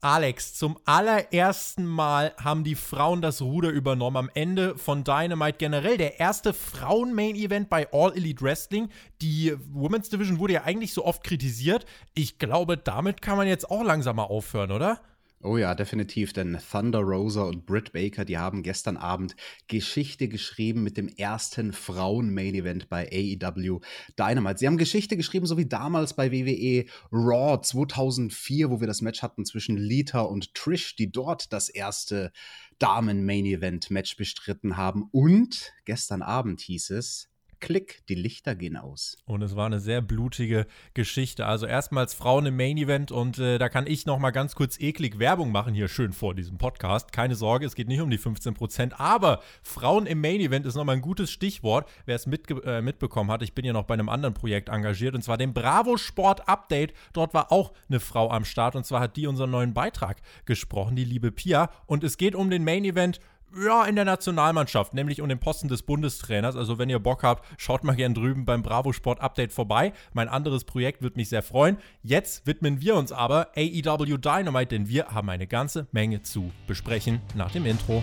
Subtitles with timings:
[0.00, 4.16] Alex, zum allerersten Mal haben die Frauen das Ruder übernommen.
[4.16, 8.90] Am Ende von Dynamite generell der erste Frauen-Main-Event bei All Elite Wrestling.
[9.20, 11.84] Die Women's Division wurde ja eigentlich so oft kritisiert.
[12.14, 15.00] Ich glaube, damit kann man jetzt auch langsam mal aufhören, oder?
[15.40, 19.36] Oh ja, definitiv, denn Thunder Rosa und Britt Baker, die haben gestern Abend
[19.68, 23.78] Geschichte geschrieben mit dem ersten Frauen-Main-Event bei AEW
[24.18, 24.58] Dynamite.
[24.58, 29.22] Sie haben Geschichte geschrieben, so wie damals bei WWE Raw 2004, wo wir das Match
[29.22, 32.32] hatten zwischen Lita und Trish, die dort das erste
[32.80, 35.08] Damen-Main-Event-Match bestritten haben.
[35.12, 37.28] Und gestern Abend hieß es,
[37.60, 39.16] Klick, die Lichter gehen aus.
[39.24, 41.46] Und es war eine sehr blutige Geschichte.
[41.46, 44.78] Also erstmals Frauen im Main Event und äh, da kann ich noch mal ganz kurz
[44.80, 47.12] eklig Werbung machen hier schön vor diesem Podcast.
[47.12, 50.74] Keine Sorge, es geht nicht um die 15 Prozent, aber Frauen im Main Event ist
[50.74, 51.88] noch mal ein gutes Stichwort.
[52.06, 55.14] Wer es mitge äh, mitbekommen hat, ich bin ja noch bei einem anderen Projekt engagiert
[55.14, 56.92] und zwar dem Bravo Sport Update.
[57.12, 60.96] Dort war auch eine Frau am Start und zwar hat die unseren neuen Beitrag gesprochen,
[60.96, 61.70] die liebe Pia.
[61.86, 63.20] Und es geht um den Main Event
[63.56, 66.56] ja, in der Nationalmannschaft, nämlich um den Posten des Bundestrainers.
[66.56, 69.92] Also, wenn ihr Bock habt, schaut mal gern drüben beim Bravo Sport Update vorbei.
[70.12, 71.78] Mein anderes Projekt wird mich sehr freuen.
[72.02, 77.20] Jetzt widmen wir uns aber AEW Dynamite, denn wir haben eine ganze Menge zu besprechen
[77.34, 78.02] nach dem Intro.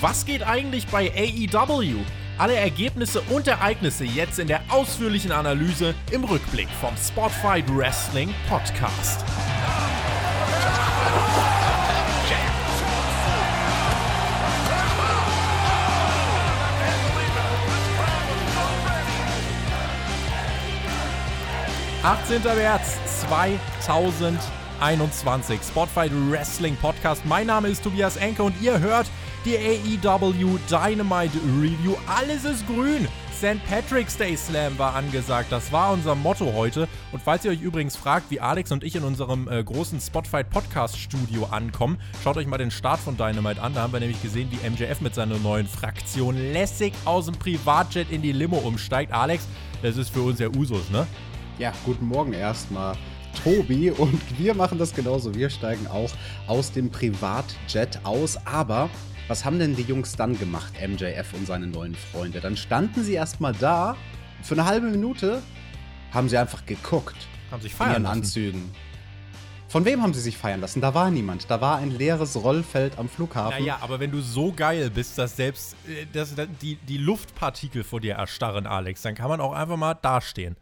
[0.00, 1.96] Was geht eigentlich bei AEW?
[2.38, 9.24] Alle Ergebnisse und Ereignisse jetzt in der ausführlichen Analyse im Rückblick vom Spotfight Wrestling Podcast.
[22.06, 22.40] 18.
[22.56, 22.98] März
[23.84, 25.60] 2021.
[25.60, 27.24] Spotfight Wrestling Podcast.
[27.24, 29.08] Mein Name ist Tobias Enke und ihr hört
[29.44, 31.96] die AEW Dynamite Review.
[32.06, 33.08] Alles ist grün.
[33.36, 33.62] St.
[33.68, 35.52] Patrick's Day Slam war angesagt.
[35.52, 36.88] Das war unser Motto heute.
[37.12, 40.48] Und falls ihr euch übrigens fragt, wie Alex und ich in unserem äh, großen Spotfight
[40.48, 43.74] Podcast Studio ankommen, schaut euch mal den Start von Dynamite an.
[43.74, 48.10] Da haben wir nämlich gesehen, wie MJF mit seiner neuen Fraktion lässig aus dem Privatjet
[48.10, 49.12] in die Limo umsteigt.
[49.12, 49.46] Alex,
[49.82, 51.06] das ist für uns ja Usus, ne?
[51.58, 52.96] Ja, guten Morgen erstmal.
[53.44, 55.34] Tobi und wir machen das genauso.
[55.34, 56.10] Wir steigen auch
[56.46, 58.38] aus dem Privatjet aus.
[58.46, 58.88] Aber
[59.28, 62.40] was haben denn die Jungs dann gemacht, MJF und seine neuen Freunde?
[62.40, 63.96] Dann standen sie erstmal da.
[64.42, 65.42] Für eine halbe Minute
[66.12, 67.16] haben sie einfach geguckt.
[67.50, 68.18] Haben sich feiern in ihren lassen.
[68.18, 68.70] Anzügen.
[69.68, 70.80] Von wem haben sie sich feiern lassen?
[70.80, 71.50] Da war niemand.
[71.50, 73.60] Da war ein leeres Rollfeld am Flughafen.
[73.60, 78.00] Naja, aber wenn du so geil bist, dass selbst äh, dass, die, die Luftpartikel vor
[78.00, 80.56] dir erstarren, Alex, dann kann man auch einfach mal dastehen.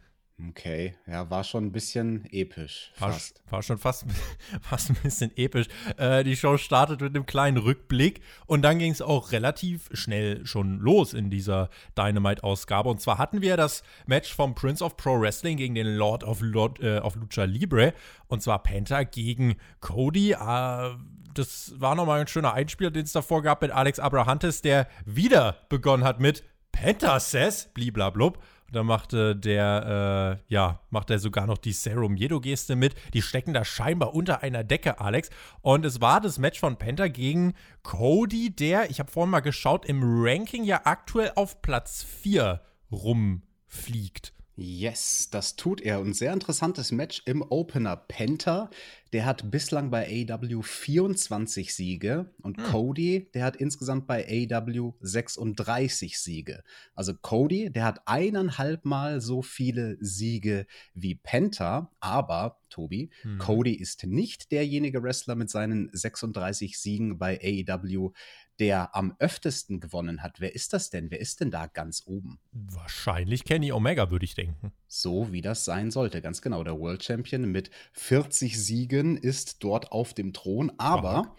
[0.49, 2.91] Okay, ja, war schon ein bisschen episch.
[2.93, 3.41] Fast.
[3.45, 4.05] War, war schon fast,
[4.61, 5.67] fast ein bisschen episch.
[5.95, 10.45] Äh, die Show startet mit einem kleinen Rückblick und dann ging es auch relativ schnell
[10.45, 12.89] schon los in dieser Dynamite-Ausgabe.
[12.89, 16.41] Und zwar hatten wir das Match vom Prince of Pro Wrestling gegen den Lord of,
[16.41, 17.93] Lord, äh, of Lucha Libre.
[18.27, 20.33] Und zwar Penta gegen Cody.
[20.33, 20.95] Äh,
[21.33, 25.55] das war nochmal ein schöner Einspieler, den es davor gab mit Alex Abrahantes, der wieder
[25.69, 26.43] begonnen hat mit
[26.73, 28.37] Penta says, bliblablub.
[28.71, 32.95] Da machte der, äh, ja, macht er sogar noch die Serum Jedo-Geste mit.
[33.13, 35.29] Die stecken da scheinbar unter einer Decke, Alex.
[35.61, 39.85] Und es war das Match von Penta gegen Cody, der, ich habe vorhin mal geschaut,
[39.85, 42.61] im Ranking ja aktuell auf Platz 4
[42.91, 44.34] rumfliegt.
[44.57, 45.99] Yes, das tut er.
[45.99, 47.97] Und sehr interessantes Match im Opener.
[47.97, 48.69] Penta,
[49.11, 52.63] der hat bislang bei AW 24 Siege und hm.
[52.63, 56.63] Cody, der hat insgesamt bei AW 36 Siege.
[56.93, 63.37] Also Cody, der hat eineinhalb Mal so viele Siege wie Penta, aber Tobi, hm.
[63.37, 68.11] Cody ist nicht derjenige Wrestler mit seinen 36 Siegen bei AEW,
[68.59, 70.39] der am öftesten gewonnen hat.
[70.39, 71.11] Wer ist das denn?
[71.11, 72.39] Wer ist denn da ganz oben?
[72.51, 74.71] Wahrscheinlich Kenny Omega, würde ich denken.
[74.87, 76.63] So wie das sein sollte, ganz genau.
[76.63, 81.35] Der World Champion mit 40 Siegen ist dort auf dem Thron, aber Aha.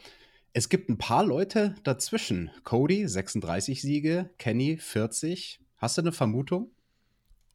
[0.53, 2.50] es gibt ein paar Leute dazwischen.
[2.65, 5.60] Cody 36 Siege, Kenny 40.
[5.77, 6.71] Hast du eine Vermutung?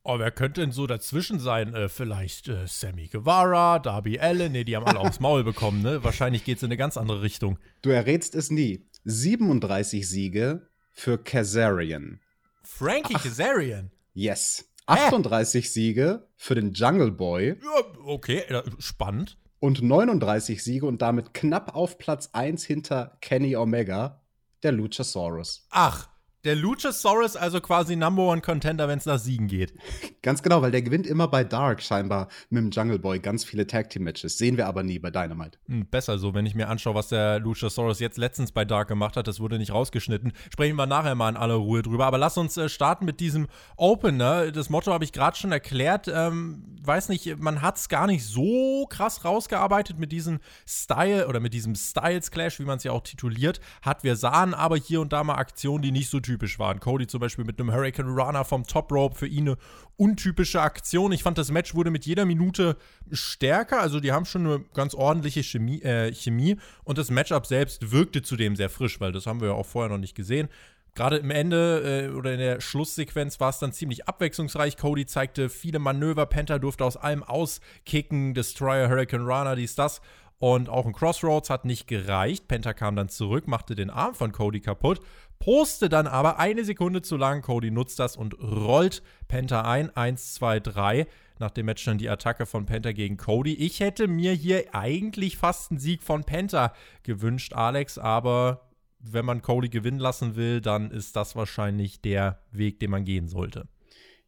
[0.04, 1.76] Oh, wer könnte denn so dazwischen sein?
[1.76, 4.52] Äh, vielleicht äh, Sammy Guevara, Darby Allen.
[4.52, 6.04] Ne, die haben alle aufs Maul bekommen, ne?
[6.04, 7.60] Wahrscheinlich geht es in eine ganz andere Richtung.
[7.84, 8.84] Du errätst es nie.
[9.04, 12.20] 37 Siege für Kazarian.
[12.64, 13.92] Frankie Ach, Kazarian?
[14.14, 14.66] Yes.
[14.86, 15.68] 38 Hä?
[15.68, 17.58] Siege für den Jungle Boy.
[17.62, 18.44] Ja, okay,
[18.80, 19.38] spannend.
[19.60, 24.22] Und 39 Siege und damit knapp auf Platz 1 hinter Kenny Omega,
[24.64, 25.68] der Luchasaurus.
[25.70, 26.10] Ach,
[26.44, 29.76] Der Luchasaurus also quasi Number One Contender, wenn es nach Siegen geht.
[30.24, 33.68] Ganz genau, weil der gewinnt immer bei Dark scheinbar mit dem Jungle Boy ganz viele
[33.68, 34.40] Tag Team Matches.
[34.40, 35.60] Sehen wir aber nie bei Dynamite.
[35.68, 39.18] Hm, besser so, wenn ich mir anschaue, was der Luchasaurus jetzt letztens bei Dark gemacht
[39.18, 39.28] hat.
[39.28, 40.34] Das wurde nicht rausgeschnitten.
[40.52, 42.08] Sprechen wir nachher mal in aller Ruhe drüber.
[42.08, 43.48] Aber lass uns äh, starten mit diesem
[43.78, 44.52] Opener.
[44.52, 46.08] Das Motto habe ich gerade schon erklärt.
[46.08, 51.40] Ähm, weiß nicht, man hat es gar nicht so krass rausgearbeitet mit diesem Style oder
[51.40, 54.04] mit diesem Styles Clash, wie man es ja auch tituliert hat.
[54.04, 56.80] Wir sahen aber hier und da mal Aktionen, die nicht so typisch waren.
[56.80, 59.58] Cody zum Beispiel mit einem Hurricane Runner vom Top Rope für ihn eine
[59.98, 61.12] untypische Aktion.
[61.12, 62.78] Ich fand, das Match wurde mit jeder Minute
[63.12, 63.82] stärker.
[63.82, 66.58] Also die haben schon eine ganz ordentliche Chemie, äh, Chemie.
[66.84, 69.90] Und das Matchup selbst wirkte zudem sehr frisch, weil das haben wir ja auch vorher
[69.90, 70.50] noch nicht gesehen.
[70.94, 74.76] Gerade im Ende äh, oder in der Schlusssequenz war es dann ziemlich abwechslungsreich.
[74.76, 80.02] Cody zeigte viele Manöver, Penta durfte aus allem auskicken, Destroyer, Hurricane Runner, dies, das.
[80.42, 82.48] Und auch ein Crossroads hat nicht gereicht.
[82.48, 85.00] Penta kam dann zurück, machte den Arm von Cody kaputt,
[85.42, 87.42] poste dann aber eine Sekunde zu lang.
[87.42, 89.94] Cody nutzt das und rollt Penta ein.
[89.94, 91.08] 1, 2, 3.
[91.40, 93.56] Nach dem Match dann die Attacke von Penta gegen Cody.
[93.56, 96.74] Ich hätte mir hier eigentlich fast einen Sieg von Penta
[97.04, 102.80] gewünscht, Alex, aber wenn man Cody gewinnen lassen will, dann ist das wahrscheinlich der Weg,
[102.80, 103.68] den man gehen sollte.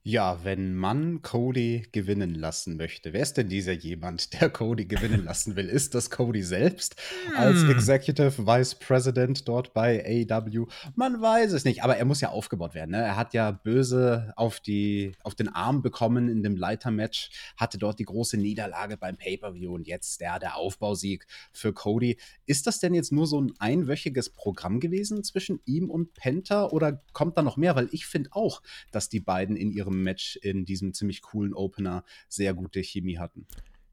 [0.05, 5.23] Ja, wenn man Cody gewinnen lassen möchte, wer ist denn dieser jemand, der Cody gewinnen
[5.23, 5.69] lassen will?
[5.69, 6.97] Ist das Cody selbst
[7.37, 7.71] als hm.
[7.71, 10.65] Executive Vice President dort bei AW?
[10.95, 12.91] Man weiß es nicht, aber er muss ja aufgebaut werden.
[12.91, 12.97] Ne?
[12.97, 17.97] Er hat ja böse auf, die, auf den Arm bekommen in dem Leitermatch, hatte dort
[17.97, 22.17] die große Niederlage beim Pay-Per-View und jetzt der, der Aufbausieg für Cody.
[22.45, 27.01] Ist das denn jetzt nur so ein einwöchiges Programm gewesen zwischen ihm und Penta oder
[27.13, 27.77] kommt da noch mehr?
[27.77, 28.61] Weil ich finde auch,
[28.91, 33.17] dass die beiden in ihrem ihrem Match in diesem ziemlich coolen Opener sehr gute Chemie
[33.17, 33.45] hatten.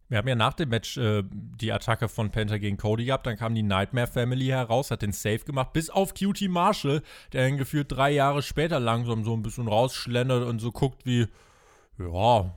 [0.08, 3.26] Wir haben ja nach dem Match äh, die Attacke von Penta gegen Cody gehabt.
[3.26, 7.02] Dann kam die Nightmare Family heraus, hat den Safe gemacht, bis auf Cutie Marshall,
[7.32, 11.29] der dann gefühlt drei Jahre später langsam so ein bisschen rausschlendert und so guckt wie,
[11.99, 12.56] ja,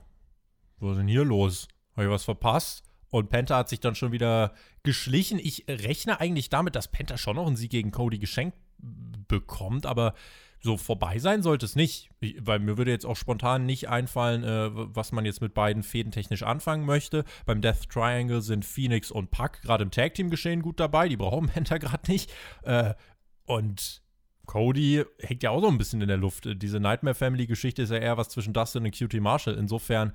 [0.80, 1.68] was ist denn hier los?
[1.92, 2.82] Habe ich was verpasst?
[3.10, 4.52] Und Penta hat sich dann schon wieder
[4.82, 5.38] geschlichen.
[5.38, 8.58] Ich rechne eigentlich damit, dass Penta schon noch einen Sieg gegen Cody geschenkt
[9.28, 10.14] bekommt, aber
[10.64, 12.08] so vorbei sein sollte es nicht.
[12.20, 15.82] Ich, weil mir würde jetzt auch spontan nicht einfallen, äh, was man jetzt mit beiden
[15.82, 17.24] Fäden technisch anfangen möchte.
[17.44, 21.08] Beim Death Triangle sind Phoenix und Puck gerade im Tag Team geschehen gut dabei.
[21.08, 22.32] Die brauchen Penta gerade nicht.
[22.62, 22.94] Äh,
[23.44, 24.02] und
[24.46, 26.48] Cody hängt ja auch so ein bisschen in der Luft.
[26.50, 29.54] Diese Nightmare Family Geschichte ist ja eher was zwischen Dustin und Cutie Marshall.
[29.54, 30.14] Insofern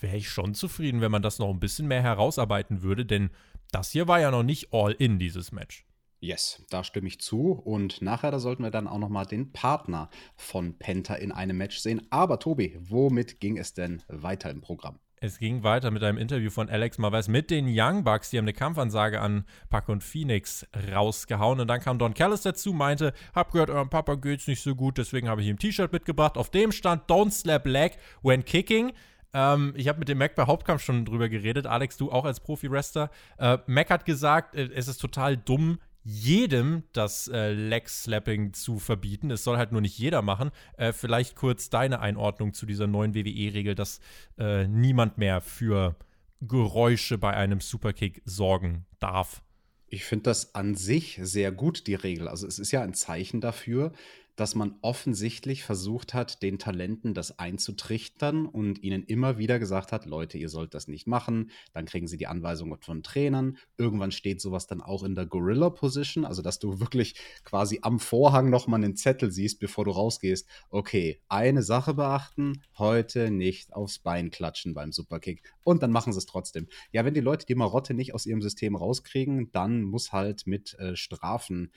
[0.00, 3.30] wäre ich schon zufrieden, wenn man das noch ein bisschen mehr herausarbeiten würde, denn
[3.70, 5.84] das hier war ja noch nicht all in dieses Match.
[6.24, 7.52] Yes, da stimme ich zu.
[7.52, 11.76] Und nachher, da sollten wir dann auch nochmal den Partner von Penta in einem Match
[11.76, 12.00] sehen.
[12.08, 14.98] Aber Tobi, womit ging es denn weiter im Programm?
[15.20, 18.30] Es ging weiter mit einem Interview von Alex Marvez mit den Young Bucks.
[18.30, 21.60] Die haben eine Kampfansage an Pac und Phoenix rausgehauen.
[21.60, 24.96] Und dann kam Don Callis dazu, meinte, hab gehört, eurem Papa geht's nicht so gut,
[24.96, 26.38] deswegen habe ich ihm ein T-Shirt mitgebracht.
[26.38, 28.92] Auf dem stand Don't slap leg when kicking.
[29.34, 31.66] Ähm, ich habe mit dem Mac bei Hauptkampf schon drüber geredet.
[31.66, 33.10] Alex, du auch als Profi-Wrestler.
[33.36, 39.30] Äh, Mac hat gesagt, äh, es ist total dumm, jedem das äh, Leg-Slapping zu verbieten.
[39.30, 40.50] Es soll halt nur nicht jeder machen.
[40.76, 44.00] Äh, vielleicht kurz deine Einordnung zu dieser neuen WWE-Regel, dass
[44.38, 45.96] äh, niemand mehr für
[46.42, 49.42] Geräusche bei einem Superkick sorgen darf.
[49.88, 52.28] Ich finde das an sich sehr gut, die Regel.
[52.28, 53.92] Also es ist ja ein Zeichen dafür,
[54.36, 60.06] dass man offensichtlich versucht hat, den Talenten das einzutrichtern und ihnen immer wieder gesagt hat,
[60.06, 61.50] Leute, ihr sollt das nicht machen.
[61.72, 63.58] Dann kriegen sie die Anweisungen von Trainern.
[63.76, 67.14] Irgendwann steht sowas dann auch in der Gorilla Position, also dass du wirklich
[67.44, 70.48] quasi am Vorhang nochmal einen Zettel siehst, bevor du rausgehst.
[70.70, 75.42] Okay, eine Sache beachten, heute nicht aufs Bein klatschen beim Superkick.
[75.62, 76.68] Und dann machen sie es trotzdem.
[76.92, 80.74] Ja, wenn die Leute die Marotte nicht aus ihrem System rauskriegen, dann muss halt mit
[80.78, 81.70] äh, Strafen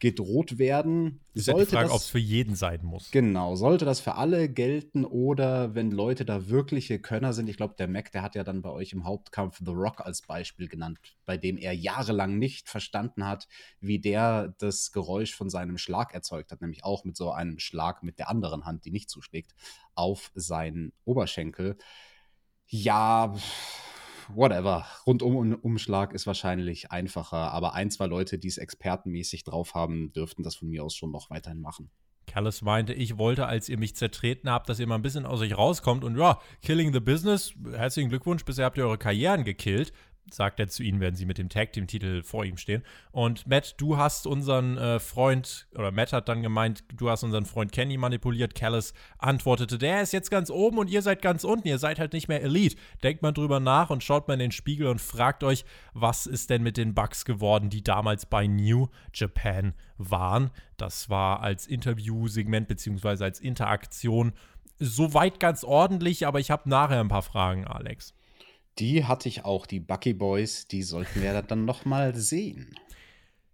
[0.00, 1.20] gedroht werden.
[1.34, 3.10] Ist sollte ja die Frage, ob es für jeden sein muss.
[3.10, 7.48] Genau, sollte das für alle gelten oder wenn Leute da wirkliche Könner sind.
[7.48, 10.22] Ich glaube, der Mac, der hat ja dann bei euch im Hauptkampf The Rock als
[10.22, 13.48] Beispiel genannt, bei dem er jahrelang nicht verstanden hat,
[13.80, 18.02] wie der das Geräusch von seinem Schlag erzeugt hat, nämlich auch mit so einem Schlag
[18.02, 19.54] mit der anderen Hand, die nicht zuschlägt,
[19.94, 21.76] auf seinen Oberschenkel.
[22.66, 23.34] Ja,
[24.28, 24.86] whatever.
[25.06, 30.56] Rundum-Umschlag ist wahrscheinlich einfacher, aber ein, zwei Leute, die es expertenmäßig drauf haben, dürften das
[30.56, 31.90] von mir aus schon noch weiterhin machen.
[32.26, 35.40] Callis meinte, ich wollte, als ihr mich zertreten habt, dass ihr mal ein bisschen aus
[35.40, 39.92] euch rauskommt und ja, Killing the Business, herzlichen Glückwunsch, bisher habt ihr eure Karrieren gekillt.
[40.30, 42.82] Sagt er zu ihnen, wenn sie mit dem Tag Team Titel vor ihm stehen.
[43.12, 47.44] Und Matt, du hast unseren äh, Freund, oder Matt hat dann gemeint, du hast unseren
[47.44, 48.54] Freund Kenny manipuliert.
[48.54, 51.68] Callis antwortete, der ist jetzt ganz oben und ihr seid ganz unten.
[51.68, 52.76] Ihr seid halt nicht mehr Elite.
[53.02, 56.50] Denkt mal drüber nach und schaut mal in den Spiegel und fragt euch, was ist
[56.50, 60.50] denn mit den Bugs geworden, die damals bei New Japan waren.
[60.76, 64.32] Das war als Interviewsegment beziehungsweise als Interaktion
[64.78, 68.14] soweit ganz ordentlich, aber ich habe nachher ein paar Fragen, Alex.
[68.78, 72.74] Die hatte ich auch, die Bucky Boys, die sollten wir dann noch mal sehen.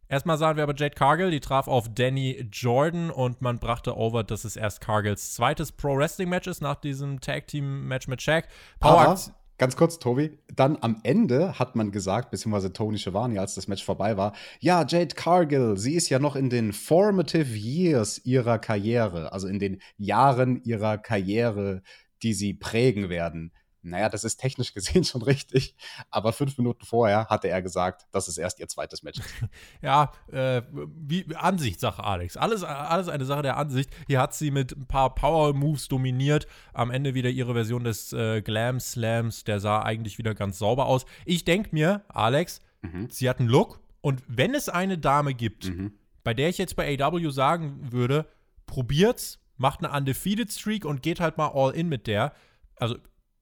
[0.09, 4.25] Erstmal sahen wir aber Jade Cargill, die traf auf Danny Jordan und man brachte over,
[4.25, 8.49] dass es erst Cargills zweites Pro-Wrestling-Match ist nach diesem Tag-Team-Match mit Shaq.
[8.81, 9.21] Power aber,
[9.59, 13.85] ganz kurz, Tobi, dann am Ende hat man gesagt, beziehungsweise Tony Schiavone, als das Match
[13.85, 19.33] vorbei war, ja, Jade Cargill, sie ist ja noch in den formative years ihrer Karriere,
[19.33, 21.83] also in den Jahren ihrer Karriere,
[22.25, 23.53] die sie prägen werden.
[23.83, 25.75] Naja, das ist technisch gesehen schon richtig,
[26.11, 29.29] aber fünf Minuten vorher hatte er gesagt, dass es erst ihr zweites Match ist.
[29.83, 32.37] ja, äh, wie Ansichtssache, Alex.
[32.37, 33.91] Alles, alles eine Sache der Ansicht.
[34.07, 36.47] Hier hat sie mit ein paar Power-Moves dominiert.
[36.73, 39.45] Am Ende wieder ihre Version des äh, Glam Slams.
[39.45, 41.07] Der sah eigentlich wieder ganz sauber aus.
[41.25, 43.09] Ich denke mir, Alex, mhm.
[43.11, 43.81] sie hat einen Look.
[44.03, 45.93] Und wenn es eine Dame gibt, mhm.
[46.23, 48.27] bei der ich jetzt bei AW sagen würde,
[48.67, 52.33] probiert's, macht eine Undefeated Streak und geht halt mal all in mit der.
[52.77, 52.97] Also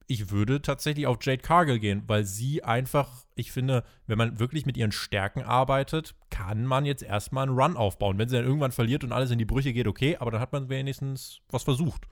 [0.08, 4.64] ich würde tatsächlich auf Jade Cargill gehen, weil sie einfach, ich finde, wenn man wirklich
[4.64, 8.16] mit ihren Stärken arbeitet, kann man jetzt erstmal einen Run aufbauen.
[8.16, 10.52] Wenn sie dann irgendwann verliert und alles in die Brüche geht, okay, aber dann hat
[10.52, 12.08] man wenigstens was versucht.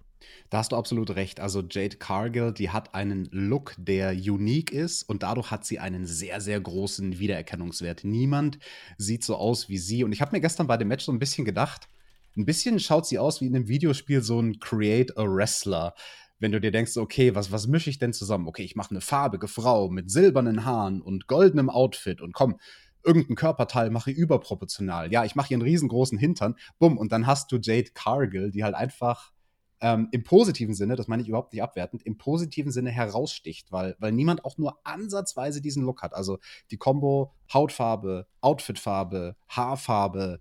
[0.51, 1.41] Da hast du absolut recht.
[1.41, 6.05] Also Jade Cargill, die hat einen Look, der unique ist und dadurch hat sie einen
[6.05, 8.05] sehr, sehr großen Wiedererkennungswert.
[8.05, 8.59] Niemand
[8.99, 10.05] sieht so aus wie sie.
[10.05, 11.89] Und ich habe mir gestern bei dem Match so ein bisschen gedacht,
[12.37, 15.95] ein bisschen schaut sie aus wie in einem Videospiel so ein Create a Wrestler
[16.39, 18.47] wenn du dir denkst, okay, was, was mische ich denn zusammen?
[18.47, 22.59] Okay, ich mache eine farbige Frau mit silbernen Haaren und goldenem Outfit und komm,
[23.05, 25.13] irgendein Körperteil mache ich überproportional.
[25.13, 26.57] Ja, ich mache hier einen riesengroßen Hintern.
[26.79, 29.33] Bumm, und dann hast du Jade Cargill, die halt einfach
[29.81, 33.95] ähm, im positiven Sinne, das meine ich überhaupt nicht abwertend, im positiven Sinne heraussticht, weil,
[33.99, 36.15] weil niemand auch nur ansatzweise diesen Look hat.
[36.15, 36.39] Also
[36.71, 40.41] die Kombo Hautfarbe, Outfitfarbe, Haarfarbe,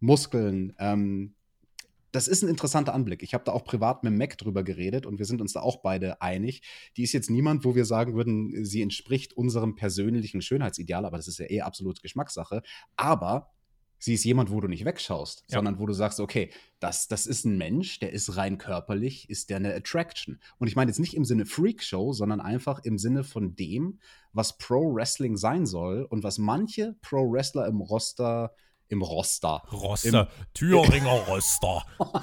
[0.00, 1.34] Muskeln, ähm,
[2.12, 3.22] das ist ein interessanter Anblick.
[3.22, 5.82] Ich habe da auch privat mit Mac drüber geredet und wir sind uns da auch
[5.82, 6.62] beide einig.
[6.96, 11.28] Die ist jetzt niemand, wo wir sagen würden, sie entspricht unserem persönlichen Schönheitsideal, aber das
[11.28, 12.62] ist ja eh absolut Geschmackssache.
[12.96, 13.50] Aber
[13.98, 15.58] sie ist jemand, wo du nicht wegschaust, ja.
[15.58, 16.50] sondern wo du sagst, okay,
[16.80, 20.38] das, das ist ein Mensch, der ist rein körperlich, ist der eine Attraction.
[20.58, 23.98] Und ich meine jetzt nicht im Sinne Freakshow, sondern einfach im Sinne von dem,
[24.32, 28.52] was Pro Wrestling sein soll und was manche Pro Wrestler im Roster
[28.88, 29.62] im Roster.
[29.70, 30.28] Roster.
[30.30, 31.84] Im, Thüringer Roster.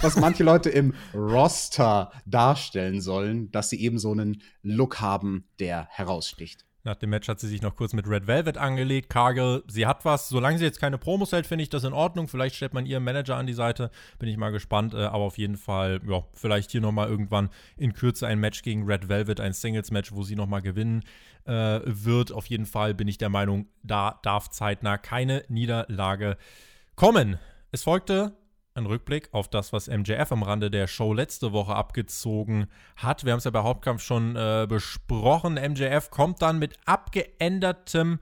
[0.00, 5.88] Was manche Leute im Roster darstellen sollen, dass sie eben so einen Look haben, der
[5.90, 6.64] heraussticht.
[6.86, 9.08] Nach dem Match hat sie sich noch kurz mit Red Velvet angelegt.
[9.08, 10.28] Cargill, sie hat was.
[10.28, 12.28] Solange sie jetzt keine Promos hält, finde ich das in Ordnung.
[12.28, 13.90] Vielleicht stellt man ihren Manager an die Seite.
[14.18, 14.92] Bin ich mal gespannt.
[14.92, 17.48] Äh, aber auf jeden Fall, ja, vielleicht hier nochmal irgendwann
[17.78, 21.04] in Kürze ein Match gegen Red Velvet, ein Singles-Match, wo sie nochmal gewinnen
[21.46, 22.32] äh, wird.
[22.32, 26.36] Auf jeden Fall bin ich der Meinung, da darf zeitnah keine Niederlage
[26.96, 27.38] kommen.
[27.72, 28.36] Es folgte
[28.76, 32.66] ein Rückblick auf das, was MJF am Rande der Show letzte Woche abgezogen
[32.96, 33.24] hat.
[33.24, 35.54] Wir haben es ja bei Hauptkampf schon äh, besprochen.
[35.54, 38.18] MJF kommt dann mit abgeändertem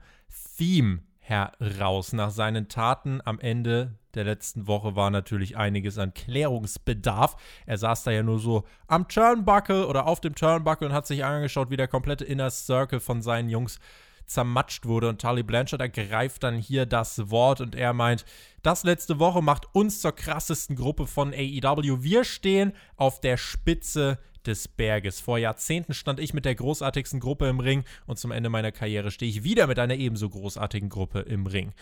[0.55, 2.13] Theme heraus.
[2.13, 7.35] Nach seinen Taten am Ende der letzten Woche war natürlich einiges an Klärungsbedarf.
[7.65, 11.25] Er saß da ja nur so am Turnbuckle oder auf dem Turnbuckle und hat sich
[11.25, 13.79] angeschaut, wie der komplette Inner Circle von seinen Jungs
[14.27, 15.09] zermatscht wurde.
[15.09, 18.25] Und Tully Blanchard ergreift dann hier das Wort und er meint,
[18.63, 22.01] das letzte Woche macht uns zur krassesten Gruppe von AEW.
[22.01, 25.19] Wir stehen auf der Spitze des Berges.
[25.19, 29.11] Vor Jahrzehnten stand ich mit der großartigsten Gruppe im Ring und zum Ende meiner Karriere
[29.11, 31.73] stehe ich wieder mit einer ebenso großartigen Gruppe im Ring.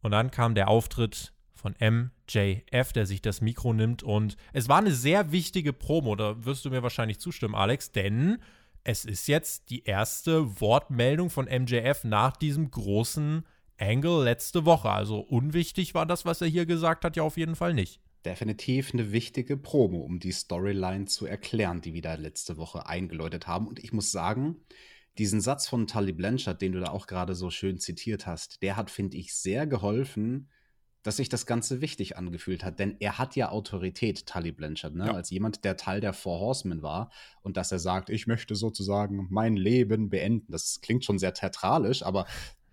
[0.00, 4.78] Und dann kam der Auftritt von MJF, der sich das Mikro nimmt und es war
[4.78, 8.38] eine sehr wichtige Promo, da wirst du mir wahrscheinlich zustimmen, Alex, denn
[8.84, 13.44] es ist jetzt die erste Wortmeldung von MJF nach diesem großen
[13.82, 14.90] Angle letzte Woche.
[14.90, 18.00] Also unwichtig war das, was er hier gesagt hat, ja auf jeden Fall nicht.
[18.24, 23.48] Definitiv eine wichtige Promo, um die Storyline zu erklären, die wir da letzte Woche eingeläutet
[23.48, 23.66] haben.
[23.66, 24.56] Und ich muss sagen,
[25.18, 28.76] diesen Satz von Tully Blanchard, den du da auch gerade so schön zitiert hast, der
[28.76, 30.48] hat, finde ich, sehr geholfen,
[31.02, 32.78] dass sich das Ganze wichtig angefühlt hat.
[32.78, 35.06] Denn er hat ja Autorität, Tully Blanchard, ne?
[35.06, 35.14] Ja.
[35.14, 37.10] als jemand, der Teil der Four Horsemen war.
[37.42, 40.52] Und dass er sagt, ich möchte sozusagen mein Leben beenden.
[40.52, 42.26] Das klingt schon sehr theatralisch, aber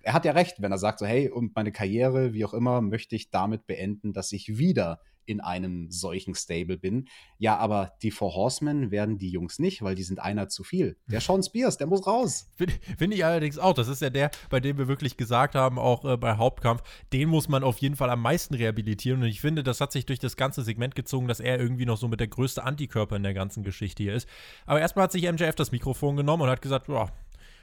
[0.09, 2.81] er hat ja recht, wenn er sagt so, hey, und meine Karriere, wie auch immer,
[2.81, 7.07] möchte ich damit beenden, dass ich wieder in einem solchen Stable bin.
[7.37, 10.97] Ja, aber die Four Horsemen werden die Jungs nicht, weil die sind einer zu viel.
[11.05, 12.49] Der Sean Spears, der muss raus.
[12.57, 13.73] Finde find ich allerdings auch.
[13.73, 16.81] Das ist ja der, bei dem wir wirklich gesagt haben, auch äh, bei Hauptkampf,
[17.13, 19.21] den muss man auf jeden Fall am meisten rehabilitieren.
[19.21, 21.97] Und ich finde, das hat sich durch das ganze Segment gezogen, dass er irgendwie noch
[21.97, 24.27] so mit der größte Antikörper in der ganzen Geschichte hier ist.
[24.65, 27.11] Aber erstmal hat sich MJF das Mikrofon genommen und hat gesagt, boah,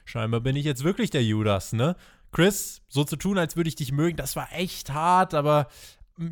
[0.04, 1.96] scheinbar bin ich jetzt wirklich der Judas, ne?
[2.36, 5.68] Chris, so zu tun, als würde ich dich mögen, das war echt hart, aber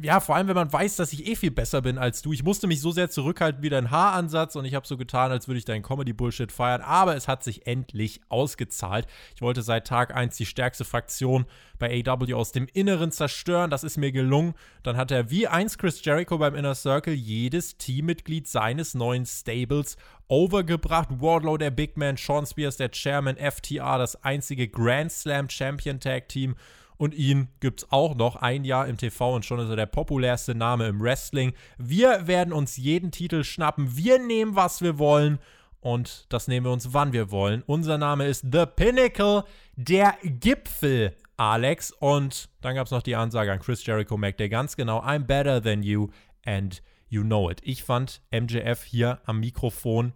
[0.03, 2.33] ja, vor allem, wenn man weiß, dass ich eh viel besser bin als du.
[2.33, 5.47] Ich musste mich so sehr zurückhalten wie dein Haaransatz und ich habe so getan, als
[5.47, 6.81] würde ich deinen Comedy-Bullshit feiern.
[6.81, 9.07] Aber es hat sich endlich ausgezahlt.
[9.35, 11.45] Ich wollte seit Tag 1 die stärkste Fraktion
[11.79, 13.69] bei AW aus dem Inneren zerstören.
[13.69, 14.55] Das ist mir gelungen.
[14.83, 19.99] Dann hat er wie einst Chris Jericho beim Inner Circle jedes Teammitglied seines neuen Stables
[20.29, 21.11] overgebracht.
[21.21, 26.29] Wardlow, der Big Man, Sean Spears, der Chairman, FTR, das einzige Grand Slam Champion Tag
[26.29, 26.55] Team
[26.97, 29.87] und ihn gibt es auch noch ein Jahr im TV und schon ist er der
[29.87, 31.53] populärste Name im Wrestling.
[31.79, 33.97] Wir werden uns jeden Titel schnappen.
[33.97, 35.39] Wir nehmen, was wir wollen.
[35.81, 37.63] Und das nehmen wir uns, wann wir wollen.
[37.67, 39.45] Unser Name ist The Pinnacle,
[39.77, 41.91] der Gipfel, Alex.
[41.91, 45.25] Und dann gab es noch die Ansage an Chris Jericho, merkt der ganz genau, I'm
[45.25, 46.09] better than you
[46.47, 47.61] and you know it.
[47.65, 50.15] Ich fand MJF hier am Mikrofon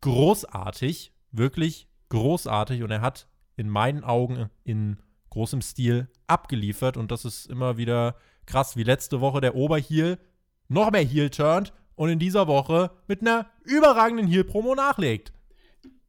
[0.00, 2.84] großartig, wirklich großartig.
[2.84, 4.98] Und er hat in meinen Augen in
[5.30, 10.18] großem Stil abgeliefert und das ist immer wieder krass, wie letzte Woche der Oberheel
[10.68, 15.32] noch mehr Heel turnt und in dieser Woche mit einer überragenden Heel-Promo nachlegt.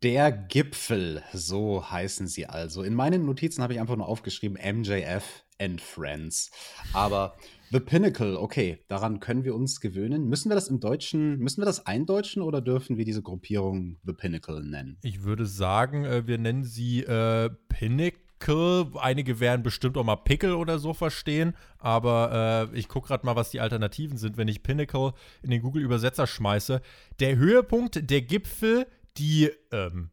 [0.03, 2.81] Der Gipfel, so heißen sie also.
[2.81, 6.49] In meinen Notizen habe ich einfach nur aufgeschrieben MJF and Friends.
[6.93, 7.35] Aber
[7.71, 10.27] The Pinnacle, okay, daran können wir uns gewöhnen.
[10.27, 14.13] Müssen wir das im Deutschen, müssen wir das eindeutschen oder dürfen wir diese Gruppierung The
[14.13, 14.97] Pinnacle nennen?
[15.03, 18.19] Ich würde sagen, äh, wir nennen sie äh, Pinnacle
[18.49, 23.35] Einige werden bestimmt auch mal Pickle oder so verstehen, aber äh, ich gucke gerade mal,
[23.35, 26.81] was die Alternativen sind, wenn ich Pinnacle in den Google-Übersetzer schmeiße.
[27.19, 30.11] Der Höhepunkt, der Gipfel, die, ähm,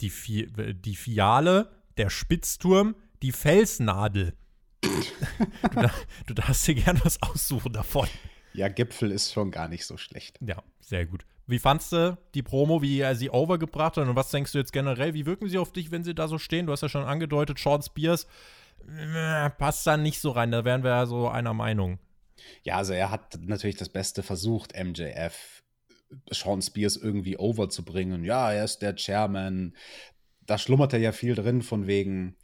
[0.00, 4.34] die, Fi die Fiale, der Spitzturm, die Felsnadel.
[4.82, 5.90] du,
[6.26, 8.08] du darfst dir gerne was aussuchen davon.
[8.52, 10.38] Ja, Gipfel ist schon gar nicht so schlecht.
[10.40, 11.26] Ja, sehr gut.
[11.46, 14.08] Wie fandst du die Promo, wie er sie overgebracht hat?
[14.08, 15.14] Und was denkst du jetzt generell?
[15.14, 16.66] Wie wirken sie auf dich, wenn sie da so stehen?
[16.66, 18.26] Du hast ja schon angedeutet, Sean Spears
[18.88, 20.50] äh, passt da nicht so rein.
[20.50, 21.98] Da wären wir ja so einer Meinung.
[22.62, 25.62] Ja, also er hat natürlich das Beste versucht, MJF,
[26.30, 28.24] Sean Spears irgendwie overzubringen.
[28.24, 29.74] Ja, er ist der Chairman.
[30.46, 32.36] Da schlummert ja viel drin von wegen,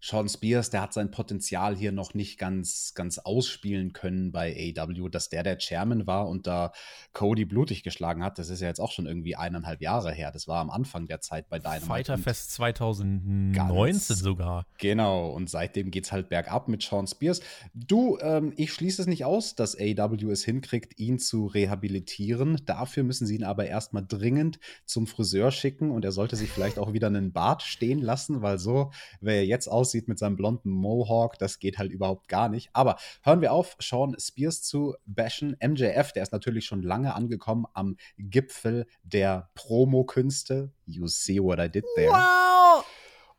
[0.00, 5.08] Sean Spears, der hat sein Potenzial hier noch nicht ganz, ganz ausspielen können bei AW,
[5.08, 6.72] dass der der Chairman war und da
[7.12, 8.38] Cody blutig geschlagen hat.
[8.38, 10.30] Das ist ja jetzt auch schon irgendwie eineinhalb Jahre her.
[10.30, 11.86] Das war am Anfang der Zeit bei Dynamite.
[11.86, 14.66] Fighterfest 2019 sogar.
[14.78, 15.30] Genau.
[15.30, 17.40] Und seitdem geht's halt bergab mit Sean Spears.
[17.74, 22.60] Du, ähm, ich schließe es nicht aus, dass AW es hinkriegt, ihn zu rehabilitieren.
[22.66, 26.78] Dafür müssen sie ihn aber erstmal dringend zum Friseur schicken und er sollte sich vielleicht
[26.78, 30.70] auch wieder einen Bart stehen lassen, weil so, wer jetzt aus aussieht mit seinem blonden
[30.70, 32.68] Mohawk, das geht halt überhaupt gar nicht.
[32.74, 35.56] Aber hören wir auf, Sean Spears zu bashen.
[35.66, 40.72] MJF, der ist natürlich schon lange angekommen am Gipfel der Promo-Künste.
[40.84, 42.10] You see what I did there.
[42.10, 42.84] Wow!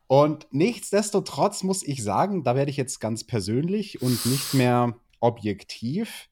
[0.08, 6.28] Und nichtsdestotrotz muss ich sagen, da werde ich jetzt ganz persönlich und nicht mehr objektiv.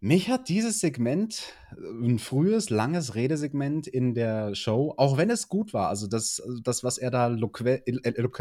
[0.00, 5.72] Mich hat dieses Segment, ein frühes, langes Redesegment in der Show, auch wenn es gut
[5.72, 7.82] war, also das, das was er da loquent,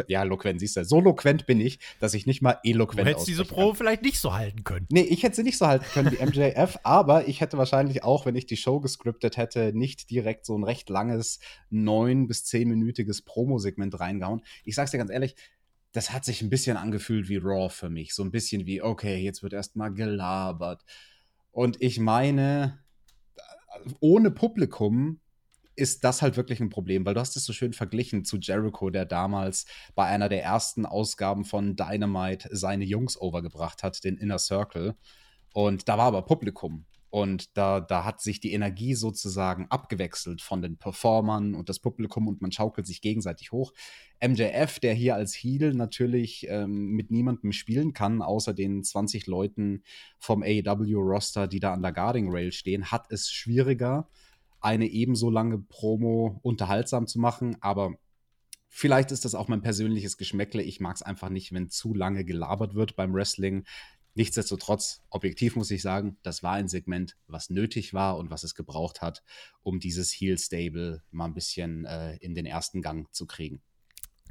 [0.10, 3.28] ja, loquent, siehst du, so loquent bin ich, dass ich nicht mal eloquent Du hättest
[3.28, 4.86] diese Pro vielleicht nicht so halten können.
[4.92, 8.26] Nee, ich hätte sie nicht so halten können wie MJF, aber ich hätte wahrscheinlich auch,
[8.26, 11.40] wenn ich die Show gescriptet hätte, nicht direkt so ein recht langes,
[11.70, 14.42] neun- bis zehnminütiges Promo-Segment reingehauen.
[14.66, 15.36] Ich sag's dir ganz ehrlich,
[15.94, 18.14] das hat sich ein bisschen angefühlt wie Raw für mich.
[18.14, 20.84] So ein bisschen wie, okay, jetzt wird erst mal gelabert
[21.56, 22.80] und ich meine,
[24.02, 25.22] ohne Publikum
[25.78, 28.90] ist das halt wirklich ein Problem, weil du hast es so schön verglichen zu Jericho,
[28.90, 29.66] der damals
[29.96, 34.96] bei einer der ersten Ausgaben von Dynamite seine Jungs overgebracht hat, den Inner Circle.
[35.54, 36.86] Und da war aber Publikum.
[37.16, 42.28] Und da, da hat sich die Energie sozusagen abgewechselt von den Performern und das Publikum
[42.28, 43.72] und man schaukelt sich gegenseitig hoch.
[44.22, 49.84] MJF, der hier als Heel natürlich ähm, mit niemandem spielen kann, außer den 20 Leuten
[50.18, 54.10] vom AEW-Roster, die da an der Guarding Rail stehen, hat es schwieriger,
[54.60, 57.56] eine ebenso lange Promo unterhaltsam zu machen.
[57.62, 57.96] Aber
[58.78, 60.62] Vielleicht ist das auch mein persönliches Geschmäckle.
[60.62, 63.64] Ich mag es einfach nicht, wenn zu lange gelabert wird beim Wrestling.
[64.16, 68.56] Nichtsdestotrotz, objektiv muss ich sagen, das war ein Segment, was nötig war und was es
[68.56, 69.24] gebraucht hat,
[69.62, 73.62] um dieses Heel-Stable mal ein bisschen äh, in den ersten Gang zu kriegen.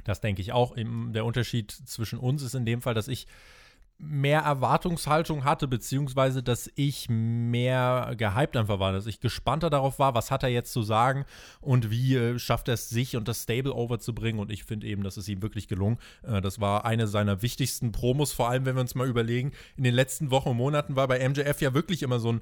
[0.03, 0.75] Das denke ich auch.
[0.75, 3.27] Der Unterschied zwischen uns ist in dem Fall, dass ich
[3.97, 10.13] mehr Erwartungshaltung hatte, beziehungsweise dass ich mehr gehypt einfach war, dass ich gespannter darauf war,
[10.13, 11.25] was hat er jetzt zu sagen
[11.61, 14.41] und wie äh, schafft er es, sich und das Stable overzubringen.
[14.41, 15.97] Und ich finde eben, das ist ihm wirklich gelungen.
[16.23, 19.83] Äh, das war eine seiner wichtigsten Promos, vor allem wenn wir uns mal überlegen, in
[19.83, 22.41] den letzten Wochen und Monaten war bei MJF ja wirklich immer so ein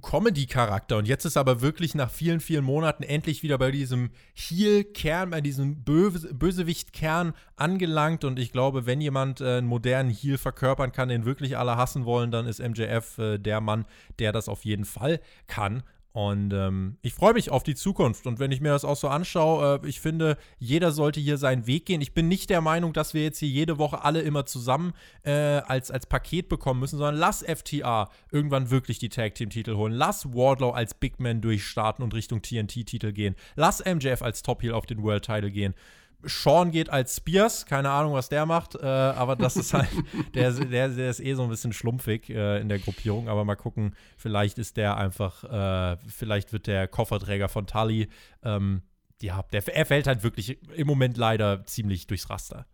[0.00, 0.96] Comedy-Charakter.
[0.98, 5.40] Und jetzt ist aber wirklich nach vielen, vielen Monaten endlich wieder bei diesem Heel-Kern, bei
[5.40, 8.24] diesem Bö Bösewicht-Kern angelangt.
[8.24, 12.04] Und ich glaube, wenn jemand äh, einen modernen Heel verkörpern kann, den wirklich alle hassen
[12.04, 13.86] wollen, dann ist MJF äh, der Mann,
[14.18, 15.82] der das auf jeden Fall kann.
[16.16, 18.26] Und ähm, ich freue mich auf die Zukunft.
[18.26, 21.66] Und wenn ich mir das auch so anschaue, äh, ich finde, jeder sollte hier seinen
[21.66, 22.00] Weg gehen.
[22.00, 25.32] Ich bin nicht der Meinung, dass wir jetzt hier jede Woche alle immer zusammen äh,
[25.32, 29.92] als, als Paket bekommen müssen, sondern lass FTA irgendwann wirklich die Tag Team-Titel holen.
[29.92, 33.34] Lass Wardlow als Big Man durchstarten und Richtung TNT-Titel gehen.
[33.54, 35.74] Lass MJF als Top-Heel auf den World-Title gehen.
[36.22, 39.88] Sean geht als Spears, keine Ahnung, was der macht, äh, aber das ist halt,
[40.34, 43.56] der, der, der ist eh so ein bisschen schlumpfig äh, in der Gruppierung, aber mal
[43.56, 48.08] gucken, vielleicht ist der einfach, äh, vielleicht wird der Kofferträger von Tully,
[48.42, 48.82] ähm,
[49.22, 52.66] ja, der, er fällt halt wirklich im Moment leider ziemlich durchs Raster.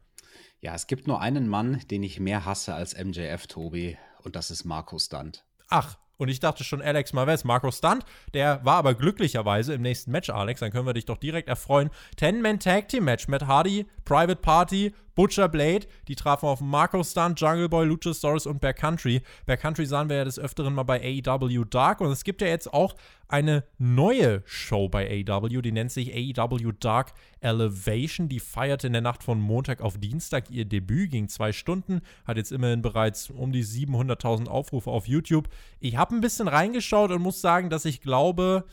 [0.61, 4.51] Ja, es gibt nur einen Mann, den ich mehr hasse als MJF, Tobi, und das
[4.51, 5.45] ist Markus Stunt.
[5.69, 10.13] Ach, und ich dachte schon, Alex Marvez, Marco Stunt, der war aber glücklicherweise im nächsten
[10.13, 10.61] Match, Alex.
[10.61, 11.91] Dann können wir dich doch direkt erfreuen.
[12.17, 13.27] Ten-Man-Tag-Team-Match.
[13.27, 18.61] Matt Hardy, Private Party, Butcher Blade, die trafen auf Marco Stunt, Jungle Boy, Luchasaurus und
[18.61, 19.23] Bear Country.
[19.47, 22.47] Bear Country sahen wir ja des Öfteren mal bei AEW Dark und es gibt ja
[22.47, 22.95] jetzt auch
[23.33, 28.29] eine neue Show bei AEW, die nennt sich AEW Dark Elevation.
[28.29, 32.37] Die feierte in der Nacht von Montag auf Dienstag ihr Debüt, ging zwei Stunden, hat
[32.37, 35.49] jetzt immerhin bereits um die 700.000 Aufrufe auf YouTube.
[35.81, 38.65] Ich habe ein bisschen reingeschaut und muss sagen, dass ich glaube,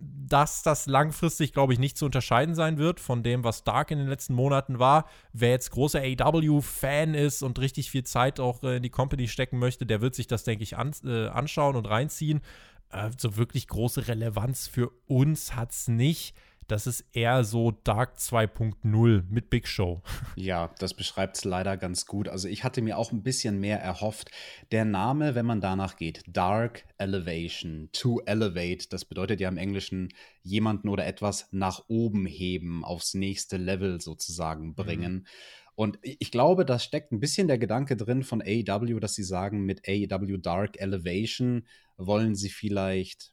[0.00, 3.98] dass das langfristig, glaube ich, nicht zu unterscheiden sein wird von dem, was Dark in
[3.98, 5.06] den letzten Monaten war.
[5.32, 9.58] Wer jetzt großer AW-Fan ist und richtig viel Zeit auch äh, in die Company stecken
[9.58, 12.42] möchte, der wird sich das, denke ich, an, äh, anschauen und reinziehen.
[12.90, 16.34] Äh, so wirklich große Relevanz für uns hat es nicht
[16.68, 20.02] das ist eher so Dark 2.0 mit Big Show.
[20.36, 22.28] Ja, das beschreibt es leider ganz gut.
[22.28, 24.30] Also ich hatte mir auch ein bisschen mehr erhofft.
[24.70, 30.10] Der Name, wenn man danach geht, Dark Elevation, to elevate, das bedeutet ja im Englischen
[30.42, 35.14] jemanden oder etwas nach oben heben, aufs nächste Level sozusagen bringen.
[35.14, 35.26] Mhm.
[35.74, 39.64] Und ich glaube, da steckt ein bisschen der Gedanke drin von AEW, dass sie sagen,
[39.64, 41.64] mit AEW Dark Elevation
[41.98, 43.32] wollen sie vielleicht,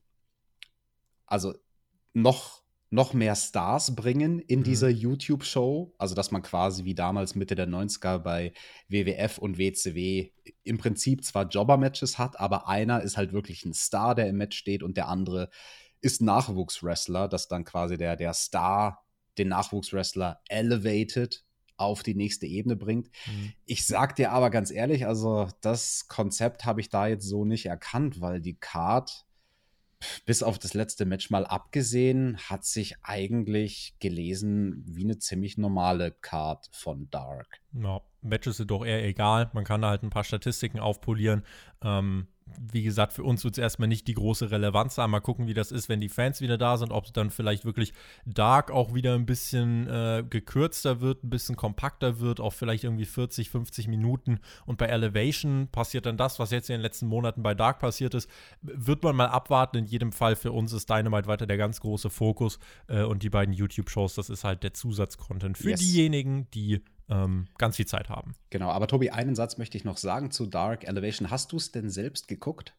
[1.26, 1.54] also
[2.14, 4.64] noch noch mehr Stars bringen in mhm.
[4.64, 5.94] dieser YouTube-Show.
[5.98, 8.54] Also, dass man quasi wie damals Mitte der 90er bei
[8.88, 10.32] WWF und WCW
[10.64, 14.58] im Prinzip zwar Jobber-Matches hat, aber einer ist halt wirklich ein Star, der im Match
[14.58, 15.50] steht und der andere
[16.02, 19.04] ist Nachwuchswrestler, dass dann quasi der, der Star
[19.38, 21.44] den Nachwuchswrestler elevated
[21.78, 23.10] auf die nächste Ebene bringt.
[23.28, 23.54] Mhm.
[23.66, 27.66] Ich sag dir aber ganz ehrlich, also das Konzept habe ich da jetzt so nicht
[27.66, 29.26] erkannt, weil die Card
[30.26, 36.12] bis auf das letzte Match mal abgesehen, hat sich eigentlich gelesen wie eine ziemlich normale
[36.12, 37.48] Card von Dark.
[37.74, 39.50] Ja, Matches sind doch eher egal.
[39.54, 41.44] Man kann da halt ein paar Statistiken aufpolieren.
[41.82, 42.28] Ähm,
[42.72, 45.12] wie gesagt, für uns wird es erstmal nicht die große Relevanz haben.
[45.12, 47.66] Mal gucken, wie das ist, wenn die Fans wieder da sind, ob es dann vielleicht
[47.66, 47.94] wirklich
[48.26, 53.06] Dark auch wieder ein bisschen äh, gekürzter wird, ein bisschen kompakter wird, auch vielleicht irgendwie
[53.06, 54.40] 40, 50 Minuten.
[54.66, 58.14] Und bei Elevation passiert dann das, was jetzt in den letzten Monaten bei Dark passiert
[58.14, 58.30] ist.
[58.62, 59.78] Wird man mal abwarten.
[59.78, 62.60] In jedem Fall für uns ist Dynamite weiter der ganz große Fokus.
[62.88, 65.80] Äh, und die beiden YouTube-Shows, das ist halt der Zusatzcontent für yes.
[65.80, 68.36] diejenigen, die ähm, ganz viel Zeit haben.
[68.50, 71.30] Genau, aber Tobi, einen Satz möchte ich noch sagen zu Dark Elevation.
[71.30, 72.74] Hast du es denn selbst geguckt?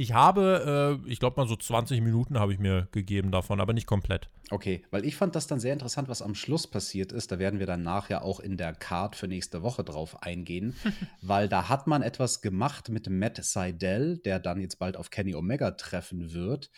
[0.00, 3.72] Ich habe, äh, ich glaube mal so 20 Minuten habe ich mir gegeben davon, aber
[3.72, 4.30] nicht komplett.
[4.48, 7.32] Okay, weil ich fand das dann sehr interessant, was am Schluss passiert ist.
[7.32, 10.76] Da werden wir dann nachher auch in der Card für nächste Woche drauf eingehen,
[11.20, 15.34] weil da hat man etwas gemacht mit Matt Seidel, der dann jetzt bald auf Kenny
[15.34, 16.70] Omega treffen wird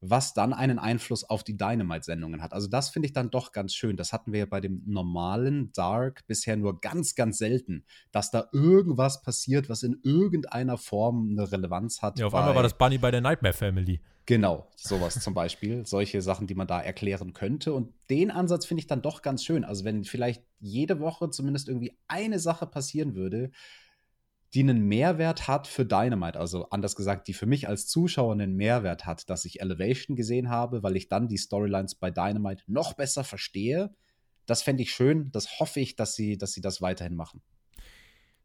[0.00, 2.52] was dann einen Einfluss auf die Dynamite-Sendungen hat.
[2.52, 3.96] Also das finde ich dann doch ganz schön.
[3.96, 8.48] Das hatten wir ja bei dem normalen Dark bisher nur ganz, ganz selten, dass da
[8.52, 12.18] irgendwas passiert, was in irgendeiner Form eine Relevanz hat.
[12.18, 14.00] Ja, auf einmal war das Bunny bei der Nightmare Family.
[14.28, 15.86] Genau, sowas zum Beispiel.
[15.86, 17.72] Solche Sachen, die man da erklären könnte.
[17.72, 19.64] Und den Ansatz finde ich dann doch ganz schön.
[19.64, 23.50] Also wenn vielleicht jede Woche zumindest irgendwie eine Sache passieren würde,
[24.54, 26.38] die einen Mehrwert hat für Dynamite.
[26.38, 30.48] Also anders gesagt, die für mich als Zuschauer einen Mehrwert hat, dass ich Elevation gesehen
[30.48, 33.94] habe, weil ich dann die Storylines bei Dynamite noch besser verstehe.
[34.46, 35.30] Das fände ich schön.
[35.32, 37.42] Das hoffe ich, dass sie, dass sie das weiterhin machen.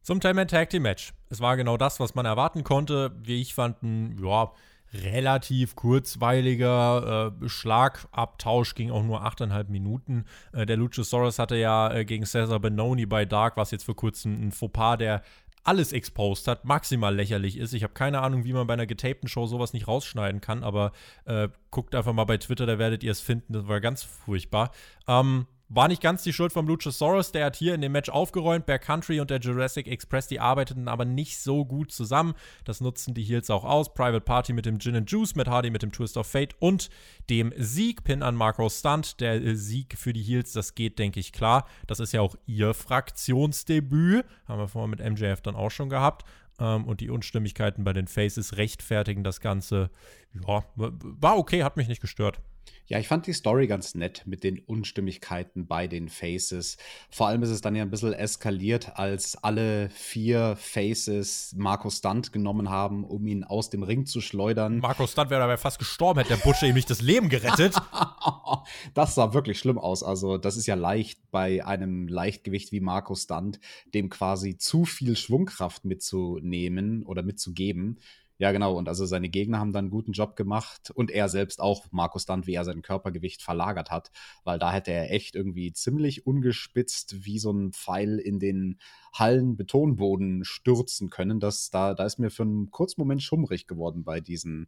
[0.02, 1.14] Zum Tag Team Match.
[1.30, 3.16] Es war genau das, was man erwarten konnte.
[3.24, 4.52] Wie ich fand, ein ja,
[4.94, 10.26] relativ kurzweiliger äh, Schlagabtausch, ging auch nur 8,5 Minuten.
[10.52, 14.48] Äh, der Luchasaurus hatte ja äh, gegen Cesar Benoni bei Dark, was jetzt vor kurzem
[14.48, 15.22] ein Fauxpas, der
[15.64, 17.74] alles exposed hat, maximal lächerlich ist.
[17.74, 20.92] Ich habe keine Ahnung, wie man bei einer getapten Show sowas nicht rausschneiden kann, aber
[21.26, 23.54] äh, guckt einfach mal bei Twitter, da werdet ihr es finden.
[23.54, 24.72] Das war ganz furchtbar.
[25.08, 28.66] Ähm, war nicht ganz die Schuld von Luchasaurus, der hat hier in dem Match aufgeräumt.
[28.66, 32.36] Bear Country und der Jurassic Express, die arbeiteten aber nicht so gut zusammen.
[32.64, 33.94] Das nutzten die Heels auch aus.
[33.94, 36.90] Private Party mit dem Gin and Juice, mit Hardy mit dem Twist of Fate und
[37.30, 38.04] dem Sieg.
[38.04, 39.20] Pin an Marco Stunt.
[39.20, 41.68] Der äh, Sieg für die Heels, das geht, denke ich, klar.
[41.88, 44.26] Das ist ja auch ihr Fraktionsdebüt.
[44.48, 46.24] Haben wir vorher mit MJF dann auch schon gehabt.
[46.60, 49.90] Ähm, und die Unstimmigkeiten bei den Faces rechtfertigen das Ganze.
[50.46, 52.40] Ja, war okay, hat mich nicht gestört.
[52.86, 56.78] Ja, ich fand die Story ganz nett mit den Unstimmigkeiten bei den Faces.
[57.10, 62.34] Vor allem ist es dann ja ein bisschen eskaliert, als alle vier Faces Marco Stunt
[62.34, 64.80] genommen haben, um ihn aus dem Ring zu schleudern.
[64.80, 67.76] Marco Stunt wäre dabei fast gestorben, hätte der Butcher ihm nicht das Leben gerettet.
[68.94, 70.04] das sah wirklich schlimm aus.
[70.04, 73.62] Also, das ist ja leicht bei einem Leichtgewicht wie Marco Stunt,
[73.94, 78.00] dem quasi zu viel Schwungkraft mitzunehmen oder mitzugeben.
[78.44, 78.76] Ja, genau.
[78.78, 82.26] Und also seine Gegner haben dann einen guten Job gemacht und er selbst auch, Markus
[82.26, 84.12] Dant, wie er sein Körpergewicht verlagert hat,
[84.44, 88.80] weil da hätte er echt irgendwie ziemlich ungespitzt wie so ein Pfeil in den
[89.14, 91.40] Hallenbetonboden stürzen können.
[91.40, 94.68] Das, da, da ist mir für einen kurzen Moment schummrig geworden bei, diesen,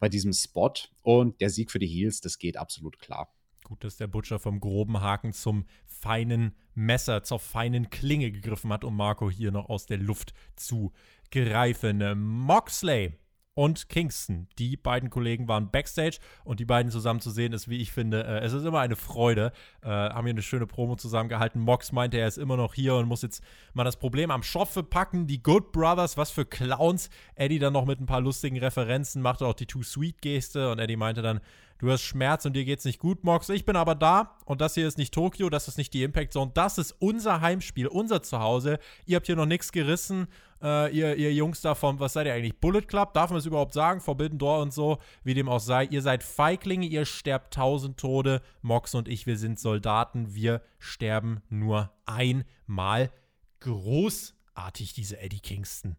[0.00, 0.72] bei diesem Spot.
[1.02, 3.32] Und der Sieg für die Heels, das geht absolut klar.
[3.64, 8.84] Gut, dass der Butcher vom groben Haken zum feinen Messer, zur feinen Klinge gegriffen hat,
[8.84, 10.92] um Marco hier noch aus der Luft zu
[11.30, 12.18] greifen.
[12.18, 13.18] Moxley
[13.54, 14.48] und Kingston.
[14.58, 18.24] Die beiden Kollegen waren backstage und die beiden zusammen zu sehen ist, wie ich finde,
[18.24, 19.52] äh, es ist immer eine Freude.
[19.82, 21.60] Äh, haben hier eine schöne Promo zusammengehalten.
[21.60, 23.42] Mox meinte, er ist immer noch hier und muss jetzt
[23.74, 25.26] mal das Problem am Schopfe packen.
[25.26, 27.10] Die Good Brothers, was für Clowns.
[27.34, 30.78] Eddie dann noch mit ein paar lustigen Referenzen, machte auch die Too Sweet Geste und
[30.78, 31.40] Eddie meinte dann,
[31.82, 33.48] du hast Schmerz und dir geht's nicht gut, Mox.
[33.48, 36.32] Ich bin aber da und das hier ist nicht Tokio, das ist nicht die Impact
[36.32, 38.78] Zone, das ist unser Heimspiel, unser Zuhause.
[39.04, 40.28] Ihr habt hier noch nichts gerissen.
[40.62, 42.60] Äh, ihr, ihr Jungs da vom, was seid ihr eigentlich?
[42.60, 43.14] Bullet Club?
[43.14, 44.00] Darf man es überhaupt sagen?
[44.00, 45.86] Forbidden Door und so, wie dem auch sei.
[45.86, 48.42] Ihr seid Feiglinge, ihr sterbt tausend Tode.
[48.62, 53.10] Mox und ich, wir sind Soldaten, wir sterben nur einmal.
[53.58, 55.96] Großartig, diese Eddie Kingston.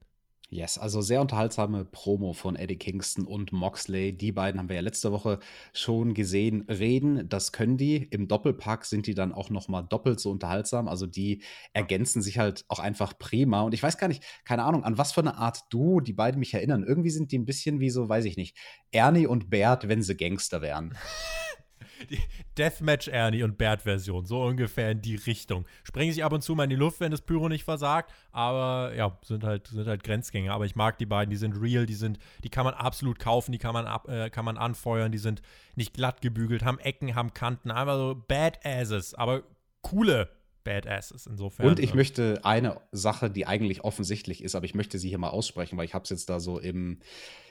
[0.54, 4.16] Yes, also sehr unterhaltsame Promo von Eddie Kingston und Moxley.
[4.16, 5.40] Die beiden haben wir ja letzte Woche
[5.74, 6.62] schon gesehen.
[6.70, 8.04] Reden, das können die.
[8.04, 10.88] Im Doppelpack sind die dann auch noch mal doppelt so unterhaltsam.
[10.88, 11.42] Also die
[11.74, 13.62] ergänzen sich halt auch einfach prima.
[13.62, 16.38] Und ich weiß gar nicht, keine Ahnung, an was für eine Art du die beiden
[16.38, 16.84] mich erinnern.
[16.84, 18.56] Irgendwie sind die ein bisschen wie so, weiß ich nicht,
[18.92, 20.96] Ernie und Bert, wenn sie Gangster wären.
[22.10, 22.20] die
[22.58, 25.66] Deathmatch Ernie und Bert-Version, so ungefähr in die Richtung.
[25.84, 28.94] Springen sich ab und zu mal in die Luft, wenn das Pyro nicht versagt, aber
[28.96, 30.54] ja, sind halt, sind halt Grenzgänger.
[30.54, 33.52] Aber ich mag die beiden, die sind real, die sind, die kann man absolut kaufen,
[33.52, 35.42] die kann man, ab, äh, kann man anfeuern, die sind
[35.76, 39.44] nicht glatt gebügelt, haben Ecken, haben Kanten, einfach so Badasses, aber
[39.82, 40.30] coole
[40.64, 41.68] Badasses insofern.
[41.68, 41.96] Und ich ja.
[41.96, 45.86] möchte eine Sache, die eigentlich offensichtlich ist, aber ich möchte sie hier mal aussprechen, weil
[45.86, 47.00] ich habe es jetzt da so im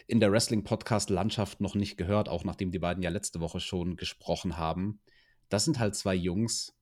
[0.06, 4.56] in der Wrestling-Podcast-Landschaft noch nicht gehört, auch nachdem die beiden ja letzte Woche schon gesprochen
[4.56, 5.00] haben.
[5.48, 6.74] Das sind halt zwei Jungs,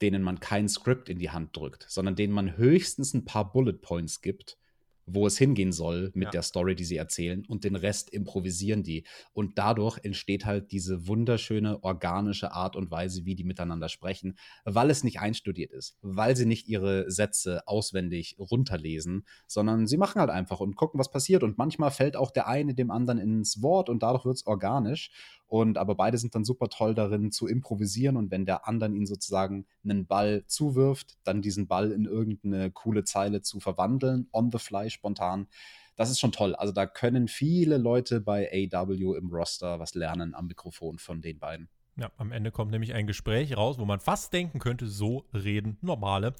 [0.00, 3.80] denen man kein Skript in die Hand drückt, sondern denen man höchstens ein paar Bullet
[3.80, 4.58] Points gibt
[5.06, 6.30] wo es hingehen soll mit ja.
[6.30, 9.04] der Story, die sie erzählen und den Rest improvisieren die.
[9.32, 14.90] Und dadurch entsteht halt diese wunderschöne organische Art und Weise, wie die miteinander sprechen, weil
[14.90, 20.30] es nicht einstudiert ist, weil sie nicht ihre Sätze auswendig runterlesen, sondern sie machen halt
[20.30, 21.44] einfach und gucken, was passiert.
[21.44, 25.10] Und manchmal fällt auch der eine dem anderen ins Wort und dadurch wird es organisch.
[25.48, 29.06] Und aber beide sind dann super toll darin zu improvisieren und wenn der anderen ihnen
[29.06, 34.58] sozusagen einen Ball zuwirft, dann diesen Ball in irgendeine coole Zeile zu verwandeln, on the
[34.58, 35.46] fly, spontan.
[35.94, 36.54] Das ist schon toll.
[36.54, 41.38] Also da können viele Leute bei AW im Roster was lernen am Mikrofon von den
[41.38, 41.68] beiden.
[41.96, 45.78] Ja, am Ende kommt nämlich ein Gespräch raus, wo man fast denken könnte, so reden
[45.80, 46.34] normale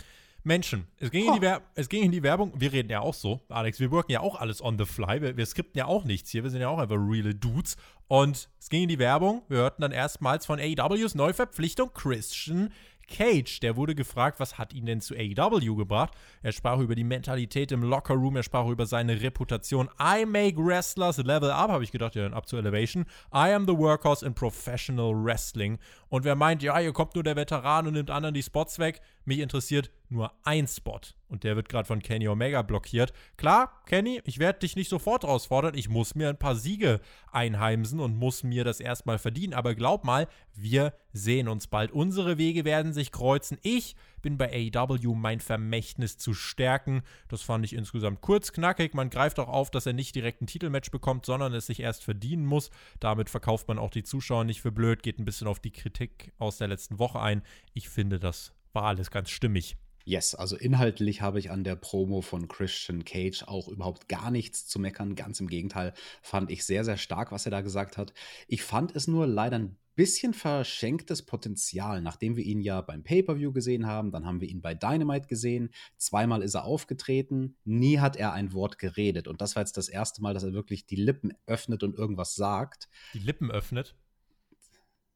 [0.47, 0.87] Menschen.
[0.99, 2.53] Es ging, in die es ging in die Werbung.
[2.57, 3.81] Wir reden ja auch so, Alex.
[3.81, 5.21] Wir worken ja auch alles on the fly.
[5.21, 6.45] Wir, wir skripten ja auch nichts hier.
[6.45, 7.77] Wir sind ja auch einfach real Dudes.
[8.07, 9.43] Und es ging in die Werbung.
[9.49, 12.71] Wir hörten dann erstmals von AEWs Neuverpflichtung Christian
[13.07, 16.13] Cage, der wurde gefragt, was hat ihn denn zu AEW gebracht?
[16.43, 19.89] Er sprach über die Mentalität im Lockerroom, er sprach über seine Reputation.
[20.01, 23.05] I make wrestlers level up, habe ich gedacht, ja, dann ab zu Elevation.
[23.33, 25.79] I am the workhorse in professional wrestling.
[26.09, 29.01] Und wer meint, ja, hier kommt nur der Veteran und nimmt anderen die Spots weg,
[29.25, 31.01] mich interessiert nur ein Spot.
[31.29, 33.13] Und der wird gerade von Kenny Omega blockiert.
[33.37, 35.75] Klar, Kenny, ich werde dich nicht sofort herausfordern.
[35.75, 37.01] Ich muss mir ein paar Siege
[37.33, 39.53] einheimsen und muss mir das erstmal verdienen.
[39.53, 41.91] Aber glaub mal, wir sehen uns bald.
[41.91, 43.59] Unsere Wege werden sich kreuzen.
[43.63, 47.03] Ich bin bei AEW mein Vermächtnis zu stärken.
[47.29, 48.95] Das fand ich insgesamt kurz, knackig.
[48.95, 52.05] Man greift auch auf, dass er nicht direkt ein Titelmatch bekommt, sondern es sich erst
[52.05, 52.71] verdienen muss.
[53.01, 56.06] Damit verkauft man auch die Zuschauer nicht für blöd, geht ein bisschen auf die Kritik
[56.39, 57.43] aus der letzten Woche ein.
[57.73, 59.77] Ich finde, das war alles ganz stimmig.
[60.05, 64.69] Yes, also inhaltlich habe ich an der Promo von Christian Cage auch überhaupt gar nichts
[64.69, 65.17] zu meckern.
[65.17, 68.15] Ganz im Gegenteil, fand ich sehr, sehr stark, was er da gesagt hat.
[68.47, 73.51] Ich fand es nur leider ein bisschen verschenktes Potenzial, nachdem wir ihn ja beim Pay-per-view
[73.53, 78.15] gesehen haben, dann haben wir ihn bei Dynamite gesehen, zweimal ist er aufgetreten, nie hat
[78.15, 80.97] er ein Wort geredet und das war jetzt das erste Mal, dass er wirklich die
[80.97, 82.89] Lippen öffnet und irgendwas sagt.
[83.15, 83.97] Die Lippen öffnet?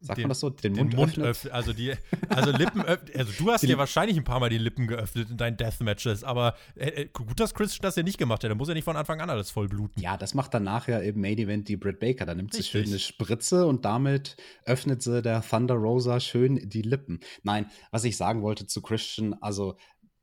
[0.03, 0.49] Sagt den, man das so?
[0.49, 1.27] Den, den Mund, Mund öffnet?
[1.27, 1.53] öffnet?
[1.53, 1.93] Also, die,
[2.31, 3.17] also Lippen öffnet.
[3.17, 6.55] Also, du hast ja wahrscheinlich ein paar Mal die Lippen geöffnet in deinen Deathmatches, aber
[6.75, 8.51] äh, äh gut, dass Chris das ja nicht gemacht hat.
[8.51, 10.01] Da muss er nicht von Anfang an alles voll bluten.
[10.01, 12.25] Ja, das macht dann nachher im Main Event die Britt Baker.
[12.25, 16.83] Da nimmt sie schön eine Spritze und damit öffnet sie der Thunder Rosa schön die
[16.83, 17.21] Lippen.
[17.43, 19.77] Nein, was ich sagen wollte zu Christian, also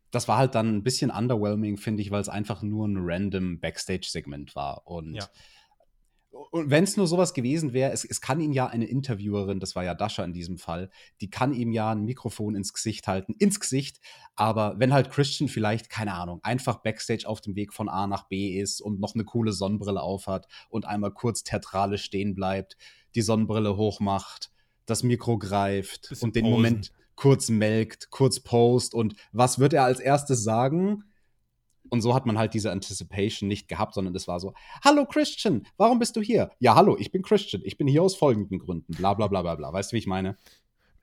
[0.10, 3.60] das war halt dann ein bisschen underwhelming, finde ich, weil es einfach nur ein random
[3.60, 4.88] Backstage-Segment war.
[4.88, 5.28] Und ja
[6.52, 9.76] und wenn es nur sowas gewesen wäre, es, es, kann ihm ja eine Interviewerin, das
[9.76, 10.90] war ja Dasha in diesem Fall,
[11.22, 14.00] die kann ihm ja ein Mikrofon ins Gesicht halten, ins Gesicht.
[14.36, 18.28] Aber wenn halt Christian vielleicht, keine Ahnung, einfach Backstage auf dem Weg von A nach
[18.28, 22.78] B ist und noch eine coole Sonnenbrille aufhat und einmal kurz theatralisch stehen bleibt,
[23.16, 24.52] die Sonnenbrille hochmacht,
[24.86, 26.46] das Mikro greift und den.
[26.46, 31.04] Moment kurz melkt, kurz post und was wird er als erstes sagen?
[31.90, 35.66] Und so hat man halt diese Anticipation nicht gehabt, sondern es war so: Hallo Christian,
[35.78, 36.52] warum bist du hier?
[36.60, 38.94] Ja, hallo, ich bin Christian, ich bin hier aus folgenden Gründen.
[38.94, 39.74] Bla bla bla bla bla.
[39.74, 40.38] Weißt du, wie ich meine?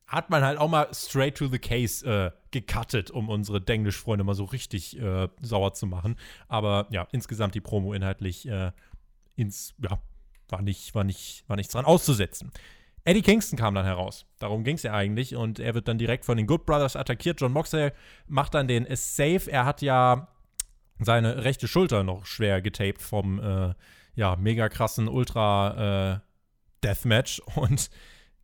[0.06, 4.34] Hat man halt auch mal straight to the case äh, gecuttet, um unsere Denglisch-Freunde mal
[4.34, 6.16] so richtig äh, sauer zu machen.
[6.46, 8.72] Aber ja, insgesamt die Promo inhaltlich äh,
[9.34, 9.98] ins, ja,
[10.48, 12.52] war, nicht, war, nicht, war nichts dran auszusetzen.
[13.04, 14.26] Eddie Kingston kam dann heraus.
[14.38, 15.36] Darum ging es ja eigentlich.
[15.36, 17.40] Und er wird dann direkt von den Good Brothers attackiert.
[17.40, 17.92] John Moxley
[18.26, 19.50] macht dann den Save.
[19.50, 20.28] Er hat ja
[20.98, 23.74] seine rechte Schulter noch schwer getaped vom äh,
[24.14, 26.18] ja, mega krassen Ultra äh,
[26.84, 27.90] Deathmatch und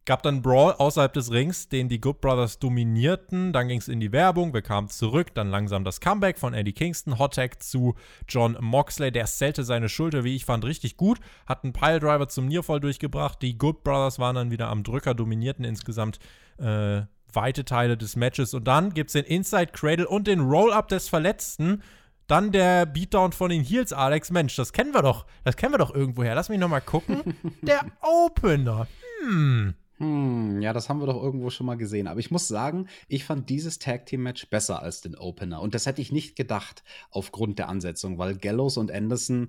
[0.06, 3.52] gab dann Brawl außerhalb des Rings, den die Good Brothers dominierten.
[3.52, 6.72] Dann ging es in die Werbung, wir kamen zurück, dann langsam das Comeback von Eddie
[6.72, 7.94] Kingston, Hot Tag zu
[8.26, 12.48] John Moxley, der zählte seine Schulter, wie ich fand, richtig gut, hat einen Piledriver zum
[12.48, 13.40] Nearfall durchgebracht.
[13.42, 16.18] Die Good Brothers waren dann wieder am Drücker, dominierten insgesamt
[16.58, 20.88] äh, weite Teile des Matches und dann gibt es den Inside Cradle und den Roll-Up
[20.88, 21.82] des Verletzten
[22.30, 24.30] dann der Beatdown von den Heels, Alex.
[24.30, 25.26] Mensch, das kennen wir doch.
[25.42, 26.34] Das kennen wir doch irgendwoher.
[26.34, 27.34] Lass mich noch mal gucken.
[27.62, 28.86] der Opener.
[29.22, 29.74] Hm.
[29.98, 32.06] Hm, ja, das haben wir doch irgendwo schon mal gesehen.
[32.06, 35.60] Aber ich muss sagen, ich fand dieses Tag Team Match besser als den Opener.
[35.60, 39.48] Und das hätte ich nicht gedacht aufgrund der Ansetzung, weil Gallows und Anderson,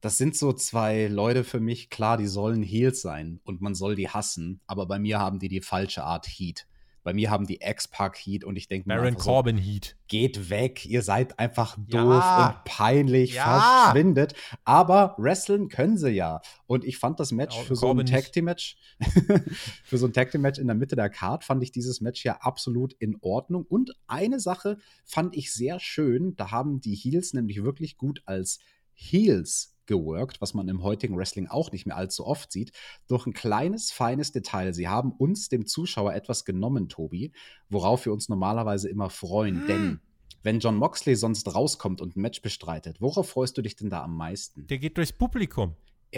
[0.00, 1.90] das sind so zwei Leute für mich.
[1.90, 4.60] Klar, die sollen Heels sein und man soll die hassen.
[4.68, 6.66] Aber bei mir haben die die falsche Art Heat.
[7.02, 8.96] Bei mir haben die X-Pac Heat und ich denke mir.
[8.96, 9.96] Baron Corbin so, Heat.
[10.08, 12.48] Geht weg, ihr seid einfach doof ja.
[12.48, 13.84] und peinlich, ja.
[13.84, 14.34] verschwindet.
[14.64, 16.40] Aber wresteln können sie ja.
[16.66, 18.76] Und ich fand das Match ja, für Corbin so ein Tag Team Match,
[19.84, 22.24] für so ein Tag Team Match in der Mitte der Card, fand ich dieses Match
[22.24, 23.64] ja absolut in Ordnung.
[23.64, 26.36] Und eine Sache fand ich sehr schön.
[26.36, 28.58] Da haben die Heels nämlich wirklich gut als
[28.92, 32.72] Heels geworkt, was man im heutigen Wrestling auch nicht mehr allzu oft sieht,
[33.08, 34.72] durch ein kleines, feines Detail.
[34.72, 37.32] Sie haben uns, dem Zuschauer, etwas genommen, Tobi,
[37.68, 39.62] worauf wir uns normalerweise immer freuen.
[39.62, 39.66] Hm.
[39.66, 40.00] Denn
[40.42, 44.02] wenn John Moxley sonst rauskommt und ein Match bestreitet, worauf freust du dich denn da
[44.04, 44.66] am meisten?
[44.68, 45.74] Der geht durchs Publikum.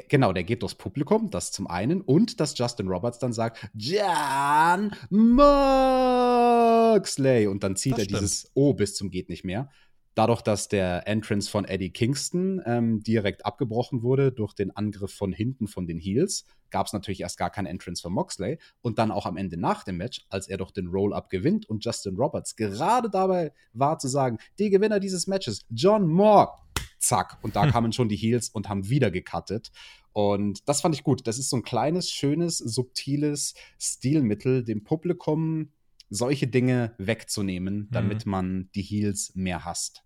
[0.08, 4.92] Genau, der geht durchs Publikum, das zum einen, und dass Justin Roberts dann sagt, John
[6.92, 8.20] Moxley, und dann zieht das er stimmt.
[8.20, 9.70] dieses O bis zum geht nicht mehr
[10.14, 15.32] dadurch, dass der Entrance von Eddie Kingston ähm, direkt abgebrochen wurde durch den Angriff von
[15.32, 18.58] hinten von den Heels, gab es natürlich erst gar kein Entrance von Moxley.
[18.80, 21.84] Und dann auch am Ende nach dem Match, als er doch den Roll-Up gewinnt und
[21.84, 26.48] Justin Roberts gerade dabei war zu sagen, die Gewinner dieses Matches, John Moore,
[26.98, 27.38] zack.
[27.42, 29.70] Und da kamen schon die Heels und haben wieder gecuttet.
[30.12, 31.26] Und das fand ich gut.
[31.26, 35.72] Das ist so ein kleines, schönes, subtiles Stilmittel, dem Publikum
[36.12, 38.30] solche Dinge wegzunehmen, damit mhm.
[38.30, 40.04] man die Heels mehr hasst.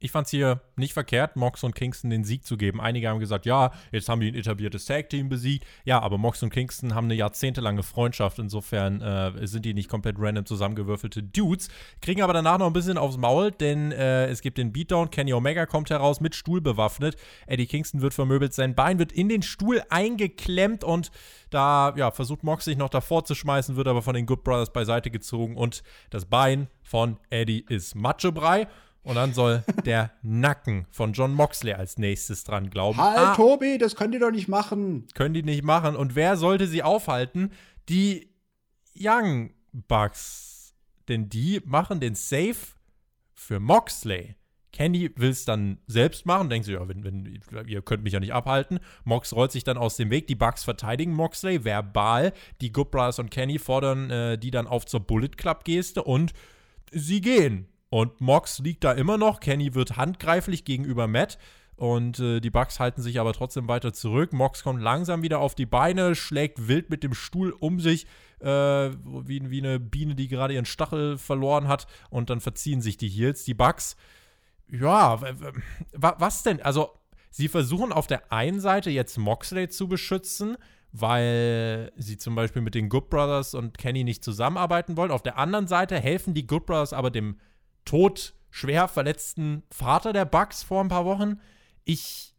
[0.00, 2.80] Ich fand es hier nicht verkehrt, Mox und Kingston den Sieg zu geben.
[2.80, 5.66] Einige haben gesagt, ja, jetzt haben die ein etabliertes Tag-Team besiegt.
[5.84, 8.38] Ja, aber Mox und Kingston haben eine jahrzehntelange Freundschaft.
[8.38, 11.68] Insofern äh, sind die nicht komplett random zusammengewürfelte Dudes.
[12.00, 15.10] Kriegen aber danach noch ein bisschen aufs Maul, denn äh, es gibt den Beatdown.
[15.10, 17.16] Kenny Omega kommt heraus mit Stuhl bewaffnet.
[17.48, 18.54] Eddie Kingston wird vermöbelt.
[18.54, 21.10] Sein Bein wird in den Stuhl eingeklemmt und
[21.50, 24.72] da ja, versucht Mox sich noch davor zu schmeißen, wird aber von den Good Brothers
[24.72, 28.68] beiseite gezogen und das Bein von Eddie ist Matschebrei.
[29.08, 32.98] Und dann soll der Nacken von John Moxley als nächstes dran glauben.
[32.98, 35.06] Halt, ah, Tobi, das können die doch nicht machen.
[35.14, 35.96] Können die nicht machen.
[35.96, 37.50] Und wer sollte sie aufhalten?
[37.88, 38.28] Die
[38.94, 40.74] Young Bucks.
[41.08, 42.54] Denn die machen den Safe
[43.32, 44.36] für Moxley.
[44.72, 48.20] Kenny will es dann selbst machen, denkt sich, ja, wenn, wenn, ihr könnt mich ja
[48.20, 48.78] nicht abhalten.
[49.04, 52.34] Mox rollt sich dann aus dem Weg, die Bucks verteidigen Moxley verbal.
[52.60, 56.34] Die Good Brothers und Kenny fordern äh, die dann auf zur Bullet Club Geste und
[56.92, 57.68] sie gehen.
[57.90, 59.40] Und Mox liegt da immer noch.
[59.40, 61.38] Kenny wird handgreiflich gegenüber Matt.
[61.78, 64.32] Und äh, die Bucks halten sich aber trotzdem weiter zurück.
[64.32, 68.06] Mox kommt langsam wieder auf die Beine, schlägt wild mit dem Stuhl um sich,
[68.40, 71.86] äh, wie, wie eine Biene, die gerade ihren Stachel verloren hat.
[72.10, 73.44] Und dann verziehen sich die Heels.
[73.44, 73.96] Die Bucks,
[74.68, 75.20] ja,
[75.92, 76.60] was denn?
[76.60, 76.90] Also,
[77.30, 80.56] sie versuchen auf der einen Seite jetzt Moxley zu beschützen,
[80.90, 85.12] weil sie zum Beispiel mit den Good Brothers und Kenny nicht zusammenarbeiten wollen.
[85.12, 87.38] Auf der anderen Seite helfen die Good Brothers aber dem
[87.88, 91.40] tot schwer verletzten Vater der Bugs vor ein paar Wochen.
[91.84, 92.34] Ich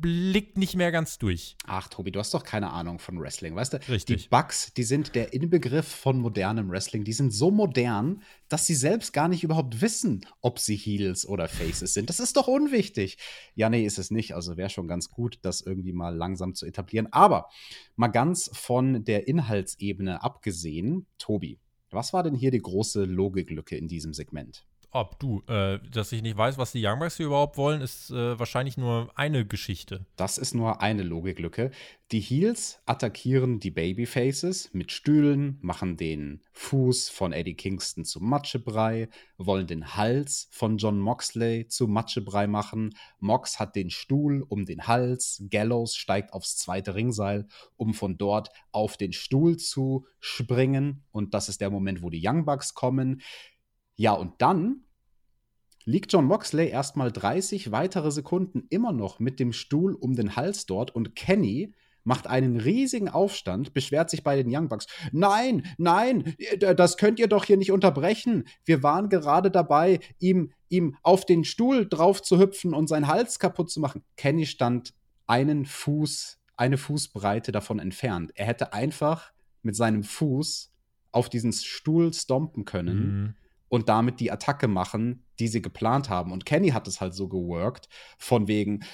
[0.00, 1.56] blick nicht mehr ganz durch.
[1.66, 3.88] Ach, Tobi, du hast doch keine Ahnung von Wrestling, weißt du?
[3.88, 4.24] Richtig.
[4.24, 7.04] Die Bugs, die sind der Inbegriff von modernem Wrestling.
[7.04, 11.46] Die sind so modern, dass sie selbst gar nicht überhaupt wissen, ob sie Heels oder
[11.48, 12.10] Faces sind.
[12.10, 13.18] Das ist doch unwichtig.
[13.54, 14.34] Ja, nee, ist es nicht.
[14.34, 17.06] Also wäre schon ganz gut, das irgendwie mal langsam zu etablieren.
[17.12, 17.48] Aber
[17.94, 21.60] mal ganz von der Inhaltsebene abgesehen, Tobi,
[21.96, 24.64] was war denn hier die große Logiklücke in diesem Segment?
[24.90, 28.10] Ob du, äh, dass ich nicht weiß, was die Young Bucks hier überhaupt wollen, ist
[28.10, 30.06] äh, wahrscheinlich nur eine Geschichte.
[30.16, 31.70] Das ist nur eine Logiklücke.
[32.12, 39.08] Die Heels attackieren die Babyfaces mit Stühlen, machen den Fuß von Eddie Kingston zu Matschebrei,
[39.38, 42.94] wollen den Hals von John Moxley zu Matschebrei machen.
[43.18, 48.50] Mox hat den Stuhl um den Hals, Gallows steigt aufs zweite Ringseil, um von dort
[48.70, 51.02] auf den Stuhl zu springen.
[51.10, 53.20] Und das ist der Moment, wo die Young Bucks kommen.
[53.96, 54.84] Ja, und dann
[55.84, 60.66] liegt John Moxley erstmal 30 weitere Sekunden immer noch mit dem Stuhl um den Hals
[60.66, 61.72] dort und Kenny
[62.04, 64.86] macht einen riesigen Aufstand, beschwert sich bei den Young Bucks.
[65.10, 68.44] Nein, nein, das könnt ihr doch hier nicht unterbrechen.
[68.64, 73.40] Wir waren gerade dabei, ihm, ihm auf den Stuhl drauf zu hüpfen und seinen Hals
[73.40, 74.04] kaputt zu machen.
[74.16, 74.94] Kenny stand
[75.26, 78.30] einen Fuß, eine Fußbreite davon entfernt.
[78.36, 79.32] Er hätte einfach
[79.62, 80.72] mit seinem Fuß
[81.10, 83.20] auf diesen Stuhl stompen können.
[83.20, 83.34] Mhm
[83.68, 86.32] und damit die Attacke machen, die sie geplant haben.
[86.32, 87.88] Und Kenny hat es halt so geworkt,
[88.18, 88.84] von wegen,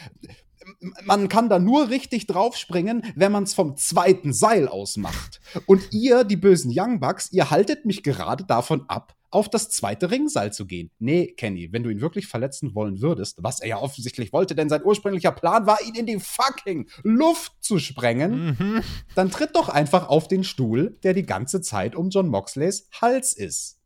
[1.05, 5.41] man kann da nur richtig draufspringen, wenn man es vom zweiten Seil aus macht.
[5.67, 10.11] Und ihr, die bösen Young Bucks, ihr haltet mich gerade davon ab, auf das zweite
[10.11, 10.91] Ringseil zu gehen.
[10.99, 14.69] Nee, Kenny, wenn du ihn wirklich verletzen wollen würdest, was er ja offensichtlich wollte, denn
[14.69, 18.83] sein ursprünglicher Plan war, ihn in die fucking Luft zu sprengen, mhm.
[19.15, 23.33] dann tritt doch einfach auf den Stuhl, der die ganze Zeit um John Moxleys Hals
[23.33, 23.82] ist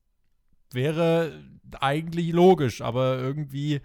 [0.72, 1.32] wäre
[1.80, 3.80] eigentlich logisch, aber irgendwie, äh,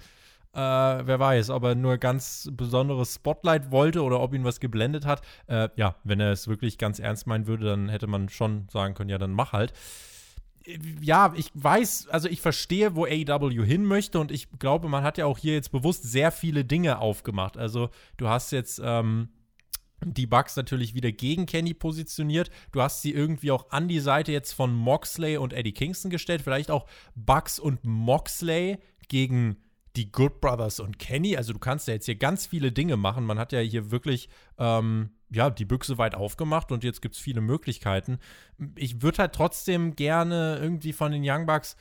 [0.54, 5.22] wer weiß, ob er nur ganz besonderes Spotlight wollte oder ob ihn was geblendet hat.
[5.48, 8.94] Äh, ja, wenn er es wirklich ganz ernst meinen würde, dann hätte man schon sagen
[8.94, 9.74] können, ja, dann mach halt.
[11.02, 15.18] Ja, ich weiß, also ich verstehe, wo AEW hin möchte und ich glaube, man hat
[15.18, 17.58] ja auch hier jetzt bewusst sehr viele Dinge aufgemacht.
[17.58, 19.30] Also du hast jetzt ähm,
[20.04, 22.49] die Bugs natürlich wieder gegen Kenny positioniert.
[22.72, 26.41] Du hast sie irgendwie auch an die Seite jetzt von Moxley und Eddie Kingston gestellt.
[26.41, 29.58] Vielleicht auch Bugs und Moxley gegen
[29.95, 31.36] die Good Brothers und Kenny.
[31.36, 33.26] Also du kannst ja jetzt hier ganz viele Dinge machen.
[33.26, 37.22] Man hat ja hier wirklich ähm, ja, die Büchse weit aufgemacht und jetzt gibt es
[37.22, 38.20] viele Möglichkeiten.
[38.76, 41.76] Ich würde halt trotzdem gerne irgendwie von den Young Bucks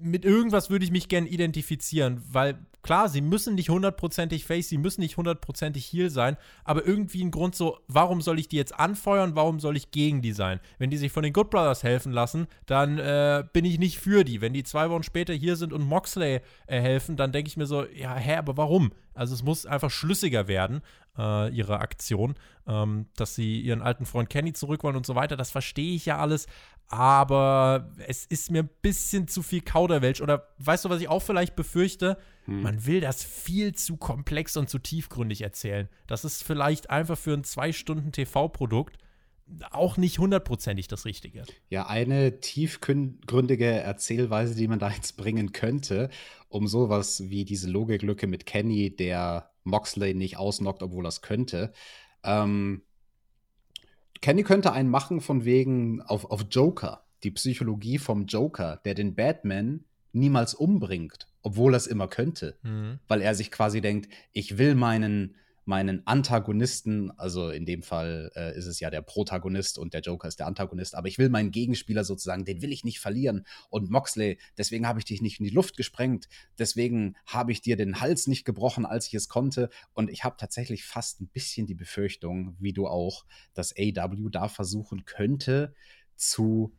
[0.00, 4.78] mit irgendwas würde ich mich gerne identifizieren, weil klar, sie müssen nicht hundertprozentig Face, sie
[4.78, 8.78] müssen nicht hundertprozentig Heal sein, aber irgendwie ein Grund so, warum soll ich die jetzt
[8.78, 10.60] anfeuern, warum soll ich gegen die sein?
[10.78, 14.22] Wenn die sich von den Good Brothers helfen lassen, dann äh, bin ich nicht für
[14.22, 14.40] die.
[14.40, 17.66] Wenn die zwei Wochen später hier sind und Moxley äh, helfen, dann denke ich mir
[17.66, 18.92] so, ja, hä, aber warum?
[19.14, 20.82] Also es muss einfach schlüssiger werden,
[21.16, 22.34] äh, ihre Aktion,
[22.66, 25.36] ähm, dass sie ihren alten Freund Kenny zurück wollen und so weiter.
[25.36, 26.46] Das verstehe ich ja alles,
[26.88, 30.20] aber es ist mir ein bisschen zu viel Kauderwelsch.
[30.20, 32.18] Oder weißt du, was ich auch vielleicht befürchte?
[32.44, 32.62] Hm.
[32.62, 35.88] Man will das viel zu komplex und zu tiefgründig erzählen.
[36.06, 38.98] Das ist vielleicht einfach für ein zwei Stunden TV-Produkt
[39.70, 41.44] auch nicht hundertprozentig das Richtige.
[41.68, 46.08] Ja, eine tiefgründige Erzählweise, die man da jetzt bringen könnte,
[46.48, 51.72] um sowas wie diese Logiklücke mit Kenny, der Moxley nicht ausnockt, obwohl er es könnte.
[52.22, 52.82] Ähm,
[54.20, 59.14] Kenny könnte einen machen von wegen auf, auf Joker, die Psychologie vom Joker, der den
[59.14, 62.58] Batman niemals umbringt, obwohl er es immer könnte.
[62.62, 62.98] Mhm.
[63.06, 65.36] Weil er sich quasi denkt, ich will meinen
[65.66, 70.28] meinen Antagonisten, also in dem Fall äh, ist es ja der Protagonist und der Joker
[70.28, 73.46] ist der Antagonist, aber ich will meinen Gegenspieler sozusagen, den will ich nicht verlieren.
[73.70, 76.28] Und Moxley, deswegen habe ich dich nicht in die Luft gesprengt,
[76.58, 79.70] deswegen habe ich dir den Hals nicht gebrochen, als ich es konnte.
[79.94, 83.24] Und ich habe tatsächlich fast ein bisschen die Befürchtung, wie du auch,
[83.54, 85.74] dass AW da versuchen könnte
[86.16, 86.74] zu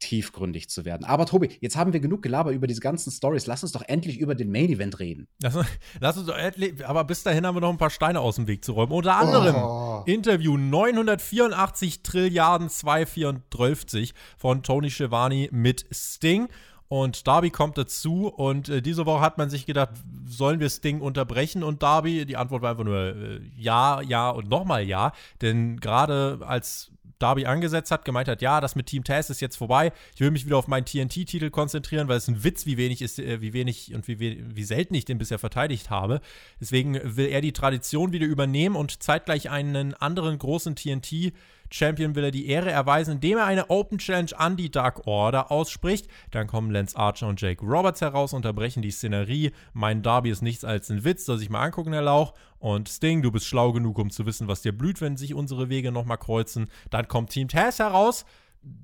[0.00, 1.04] tiefgründig zu werden.
[1.04, 3.46] Aber Tobi, jetzt haben wir genug gelabert über diese ganzen Stories.
[3.46, 5.28] Lass uns doch endlich über den Main Event reden.
[5.42, 5.56] Lass,
[6.00, 8.48] lass uns doch endlich, aber bis dahin haben wir noch ein paar Steine aus dem
[8.48, 8.92] Weg zu räumen.
[8.92, 10.02] Unter anderem oh.
[10.06, 16.48] Interview 984 Trilliarden 234 von Tony Schiavone mit Sting.
[16.92, 19.90] Und Darby kommt dazu und äh, diese Woche hat man sich gedacht,
[20.26, 21.62] sollen wir Sting unterbrechen?
[21.62, 25.12] Und Darby, die Antwort war einfach nur äh, ja, ja und nochmal ja.
[25.40, 26.90] Denn gerade als
[27.20, 29.92] Darby angesetzt hat, gemeint hat, ja, das mit Team Taz ist jetzt vorbei.
[30.14, 33.18] Ich will mich wieder auf meinen TNT-Titel konzentrieren, weil es ein Witz, wie wenig ist,
[33.18, 36.20] äh, wie wenig und wie, wie selten ich den bisher verteidigt habe.
[36.60, 41.32] Deswegen will er die Tradition wieder übernehmen und zeitgleich einen anderen großen TNT
[41.70, 45.50] Champion will er die Ehre erweisen, indem er eine Open Challenge an die Dark Order
[45.50, 46.08] ausspricht.
[46.30, 49.52] Dann kommen Lance Archer und Jake Roberts heraus, unterbrechen die Szenerie.
[49.72, 52.34] Mein Darby ist nichts als ein Witz, soll sich mal angucken, Herr Lauch.
[52.58, 55.68] Und Sting, du bist schlau genug, um zu wissen, was dir blüht, wenn sich unsere
[55.68, 56.68] Wege nochmal kreuzen.
[56.90, 58.24] Dann kommt Team Taz heraus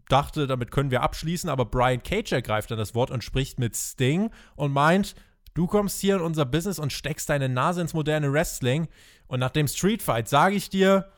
[0.09, 3.77] dachte, damit können wir abschließen, aber Brian Cage ergreift dann das Wort und spricht mit
[3.77, 5.15] Sting und meint,
[5.55, 8.89] du kommst hier in unser Business und steckst deine Nase ins moderne Wrestling
[9.27, 11.11] und nach dem Street Fight sage ich dir,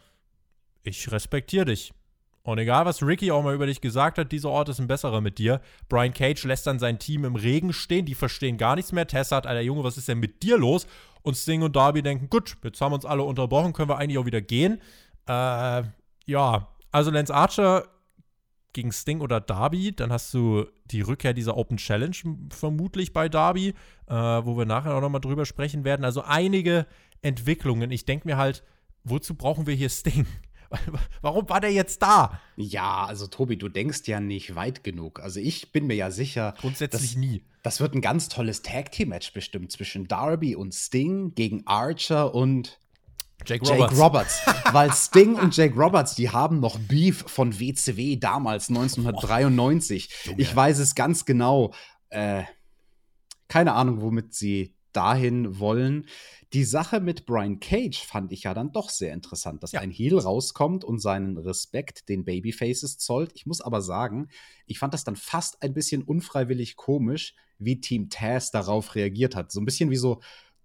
[0.89, 1.93] ich respektiere dich.
[2.43, 5.20] Und egal, was Ricky auch mal über dich gesagt hat, dieser Ort ist ein besserer
[5.20, 5.61] mit dir.
[5.91, 9.07] Brian Cage lässt dann sein Team im Regen stehen, die verstehen gar nichts mehr.
[9.07, 10.86] Tessa hat, Alter Junge, was ist denn mit dir los?
[11.20, 14.16] Und Sting und Darby denken, gut, jetzt haben wir uns alle unterbrochen, können wir eigentlich
[14.16, 14.80] auch wieder gehen.
[15.26, 15.82] Äh,
[16.24, 17.86] ja, also Lance Archer
[18.72, 22.16] gegen Sting oder Darby, dann hast du die Rückkehr dieser Open Challenge
[22.49, 23.74] vermutlich bei Darby,
[24.07, 26.05] äh, wo wir nachher auch nochmal drüber sprechen werden.
[26.05, 26.86] Also einige
[27.20, 27.91] Entwicklungen.
[27.91, 28.62] Ich denke mir halt,
[29.05, 30.26] wozu brauchen wir hier Sting?
[31.23, 32.41] Warum war der jetzt da?
[32.57, 35.21] Ja, also Tobi, du denkst ja nicht weit genug.
[35.21, 36.55] Also ich bin mir ja sicher.
[36.61, 37.45] Grundsätzlich dass, nie.
[37.62, 42.79] Das wird ein ganz tolles Tag-Team-Match bestimmt zwischen Darby und Sting gegen Archer und
[43.47, 43.93] Jake Roberts.
[43.93, 44.41] Jake Roberts.
[44.73, 50.11] Weil Sting und Jake Roberts, die haben noch Beef von WCW damals, 1993.
[50.29, 51.73] Oh, ich weiß es ganz genau.
[52.11, 52.45] Äh,
[53.49, 56.07] keine Ahnung, womit sie dahin wollen.
[56.53, 59.80] Die Sache mit Brian Cage fand ich ja dann doch sehr interessant, dass ja.
[59.80, 63.32] ein Heel rauskommt und seinen Respekt den Babyfaces zollt.
[63.34, 64.28] Ich muss aber sagen,
[64.66, 69.53] ich fand das dann fast ein bisschen unfreiwillig komisch, wie Team Taz darauf reagiert hat.
[69.53, 70.20] So ein bisschen wie so,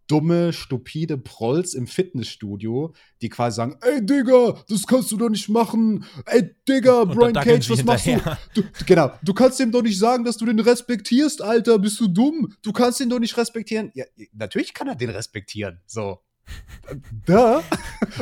[0.07, 5.49] dumme, stupide Prolls im Fitnessstudio, die quasi sagen, ey Digga, das kannst du doch nicht
[5.49, 6.05] machen.
[6.25, 8.21] Ey Digga, Brian Cage, was machst du?
[8.53, 8.63] du?
[8.85, 12.53] Genau, du kannst ihm doch nicht sagen, dass du den respektierst, Alter, bist du dumm?
[12.61, 13.91] Du kannst ihn doch nicht respektieren.
[13.93, 16.19] Ja, natürlich kann er den respektieren, so.
[17.25, 17.63] da.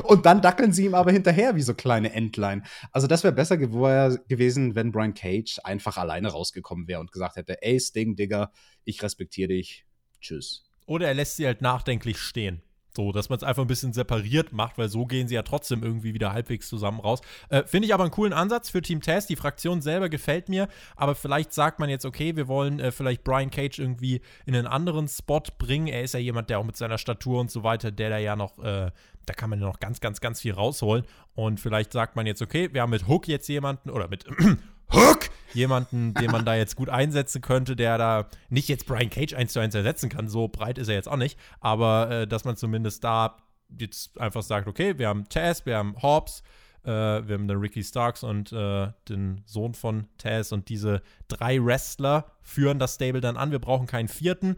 [0.04, 2.64] Und dann dackeln sie ihm aber hinterher wie so kleine Entlein.
[2.92, 7.62] Also das wäre besser gewesen, wenn Brian Cage einfach alleine rausgekommen wäre und gesagt hätte,
[7.62, 8.52] ey Sting, Digga,
[8.84, 9.86] ich respektiere dich.
[10.20, 10.71] Tschüss.
[10.86, 12.62] Oder er lässt sie halt nachdenklich stehen.
[12.96, 15.82] So, dass man es einfach ein bisschen separiert macht, weil so gehen sie ja trotzdem
[15.82, 17.22] irgendwie wieder halbwegs zusammen raus.
[17.48, 19.30] Äh, Finde ich aber einen coolen Ansatz für Team Test.
[19.30, 20.68] Die Fraktion selber gefällt mir,
[20.98, 24.68] aber vielleicht sagt man jetzt, okay, wir wollen äh, vielleicht Brian Cage irgendwie in einen
[24.68, 25.88] anderen Spot bringen.
[25.88, 28.36] Er ist ja jemand, der auch mit seiner Statur und so weiter, der da ja
[28.36, 28.92] noch, äh,
[29.26, 31.06] da kann man ja noch ganz, ganz, ganz viel rausholen.
[31.34, 34.26] Und vielleicht sagt man jetzt, okay, wir haben mit Hook jetzt jemanden, oder mit
[34.92, 35.30] Hook!
[35.54, 39.54] Jemanden, den man da jetzt gut einsetzen könnte, der da nicht jetzt Brian Cage eins
[39.54, 42.56] zu eins ersetzen kann, so breit ist er jetzt auch nicht, aber äh, dass man
[42.56, 43.38] zumindest da
[43.78, 46.42] jetzt einfach sagt, okay, wir haben Taz, wir haben Hobbs,
[46.84, 51.64] äh, wir haben den Ricky Starks und äh, den Sohn von Taz und diese drei
[51.64, 53.52] Wrestler führen das Stable dann an.
[53.52, 54.58] Wir brauchen keinen vierten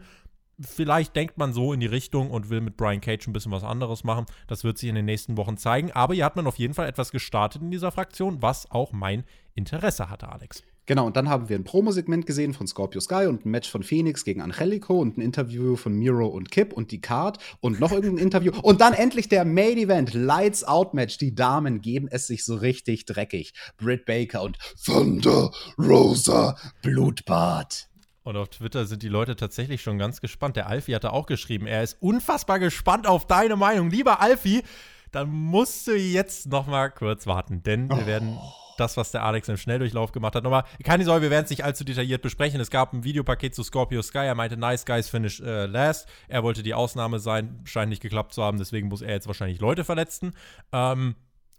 [0.60, 3.64] vielleicht denkt man so in die Richtung und will mit Brian Cage ein bisschen was
[3.64, 4.26] anderes machen.
[4.46, 5.92] Das wird sich in den nächsten Wochen zeigen.
[5.92, 9.24] Aber hier hat man auf jeden Fall etwas gestartet in dieser Fraktion, was auch mein
[9.54, 10.62] Interesse hatte, Alex.
[10.86, 13.82] Genau, und dann haben wir ein Promo-Segment gesehen von Scorpio Sky und ein Match von
[13.82, 17.90] Phoenix gegen Angelico und ein Interview von Miro und Kip und die Card und noch
[17.90, 18.52] irgendein Interview.
[18.62, 21.16] Und dann endlich der Main Event, Lights Out Match.
[21.16, 23.54] Die Damen geben es sich so richtig dreckig.
[23.78, 27.88] Britt Baker und Thunder Rosa Blutbad.
[28.24, 30.56] Und auf Twitter sind die Leute tatsächlich schon ganz gespannt.
[30.56, 33.90] Der Alfie hatte auch geschrieben, er ist unfassbar gespannt auf deine Meinung.
[33.90, 34.62] Lieber Alfie,
[35.12, 38.06] dann musst du jetzt noch mal kurz warten, denn wir oh.
[38.06, 38.38] werden
[38.78, 40.42] das, was der Alex im Schnelldurchlauf gemacht hat.
[40.42, 42.60] Nochmal, keine Sorge, wir werden es nicht allzu detailliert besprechen.
[42.60, 44.18] Es gab ein Videopaket zu Scorpio Sky.
[44.26, 46.08] Er meinte, nice guys finish äh, last.
[46.26, 49.60] Er wollte die Ausnahme sein, scheint nicht geklappt zu haben, deswegen muss er jetzt wahrscheinlich
[49.60, 50.32] Leute verletzen.
[50.72, 51.14] Ähm,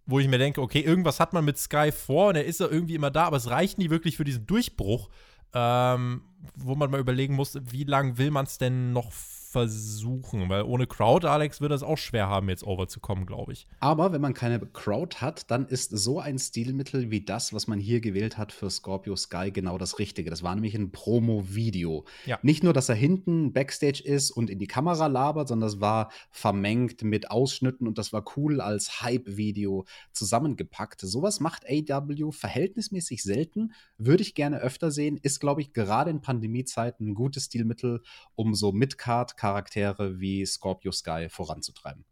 [0.08, 2.68] wo ich mir denke, okay, irgendwas hat man mit Sky vor und er ist ja
[2.68, 5.10] irgendwie immer da, aber es reicht nie wirklich für diesen Durchbruch,
[5.56, 6.22] ähm,
[6.56, 9.12] wo man mal überlegen muss, wie lange will man es denn noch
[9.56, 13.68] versuchen, weil ohne Crowd, Alex, wird es auch schwer haben, jetzt overzukommen, glaube ich.
[13.80, 17.80] Aber wenn man keine Crowd hat, dann ist so ein Stilmittel wie das, was man
[17.80, 20.30] hier gewählt hat für Scorpio Sky, genau das Richtige.
[20.30, 22.04] Das war nämlich ein Promo-Video.
[22.26, 22.38] Ja.
[22.42, 26.12] Nicht nur, dass er hinten Backstage ist und in die Kamera labert, sondern das war
[26.32, 31.00] vermengt mit Ausschnitten und das war cool als Hype-Video zusammengepackt.
[31.00, 36.20] Sowas macht AW verhältnismäßig selten, würde ich gerne öfter sehen, ist, glaube ich, gerade in
[36.20, 38.02] Pandemiezeiten ein gutes Stilmittel,
[38.36, 42.04] um so Midcard Charaktere wie Scorpio Sky voranzutreiben.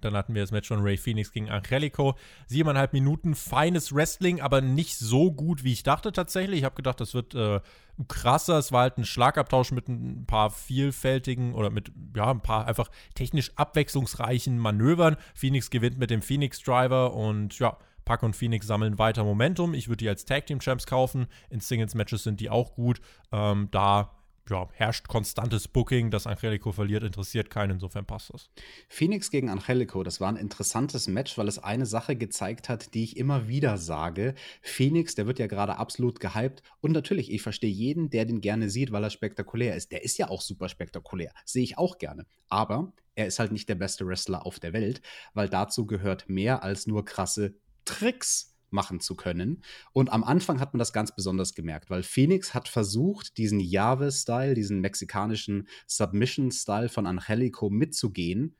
[0.00, 2.16] Dann hatten wir das Match von Ray Phoenix gegen Angelico.
[2.48, 6.58] Siebeneinhalb Minuten, feines Wrestling, aber nicht so gut, wie ich dachte tatsächlich.
[6.58, 7.60] Ich habe gedacht, das wird äh,
[8.08, 8.58] krasser.
[8.58, 12.90] Es war halt ein Schlagabtausch mit ein paar vielfältigen oder mit, ja, ein paar einfach
[13.14, 15.16] technisch abwechslungsreichen Manövern.
[15.36, 19.72] Phoenix gewinnt mit dem Phoenix Driver und ja, Pack und Phoenix sammeln weiter Momentum.
[19.72, 21.28] Ich würde die als Tag Team Champs kaufen.
[21.48, 23.00] In Singles Matches sind die auch gut.
[23.30, 24.10] Ähm, da
[24.48, 26.10] ja, herrscht konstantes Booking.
[26.10, 27.72] Dass Angelico verliert, interessiert keinen.
[27.72, 28.50] Insofern passt das.
[28.88, 33.04] Phoenix gegen Angelico, das war ein interessantes Match, weil es eine Sache gezeigt hat, die
[33.04, 34.34] ich immer wieder sage.
[34.62, 36.62] Phoenix, der wird ja gerade absolut gehypt.
[36.80, 39.92] Und natürlich, ich verstehe jeden, der den gerne sieht, weil er spektakulär ist.
[39.92, 41.32] Der ist ja auch super spektakulär.
[41.44, 42.26] Sehe ich auch gerne.
[42.48, 45.02] Aber er ist halt nicht der beste Wrestler auf der Welt,
[45.34, 49.62] weil dazu gehört mehr als nur krasse Tricks machen zu können.
[49.92, 54.54] Und am Anfang hat man das ganz besonders gemerkt, weil Phoenix hat versucht, diesen Jave-Style,
[54.54, 58.56] diesen mexikanischen Submission-Style von Angelico mitzugehen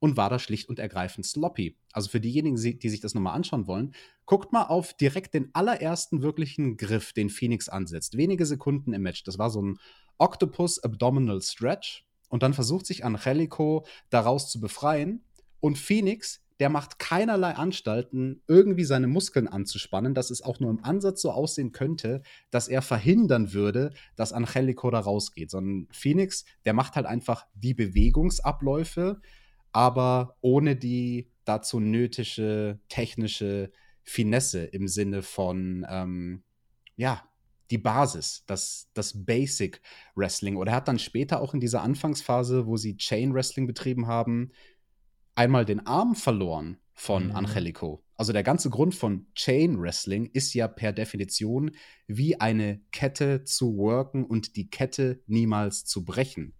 [0.00, 1.76] und war da schlicht und ergreifend sloppy.
[1.92, 3.94] Also für diejenigen, die sich das nochmal anschauen wollen,
[4.26, 8.16] guckt mal auf direkt den allerersten wirklichen Griff, den Phoenix ansetzt.
[8.16, 9.24] Wenige Sekunden im Match.
[9.24, 9.78] Das war so ein
[10.18, 12.04] Octopus Abdominal Stretch.
[12.28, 15.24] Und dann versucht sich Angelico daraus zu befreien.
[15.60, 20.82] Und Phoenix der macht keinerlei Anstalten, irgendwie seine Muskeln anzuspannen, dass es auch nur im
[20.84, 25.50] Ansatz so aussehen könnte, dass er verhindern würde, dass Angelico da rausgeht.
[25.50, 29.20] Sondern Phoenix, der macht halt einfach die Bewegungsabläufe,
[29.72, 33.70] aber ohne die dazu nötige technische
[34.02, 36.42] Finesse im Sinne von, ähm,
[36.96, 37.22] ja,
[37.70, 39.80] die Basis, das, das Basic
[40.14, 40.56] Wrestling.
[40.56, 44.50] Oder er hat dann später auch in dieser Anfangsphase, wo sie Chain Wrestling betrieben haben,
[45.38, 47.36] einmal den Arm verloren von mhm.
[47.36, 48.04] Angelico.
[48.16, 51.70] Also der ganze Grund von Chain Wrestling ist ja per Definition,
[52.08, 56.54] wie eine Kette zu worken und die Kette niemals zu brechen.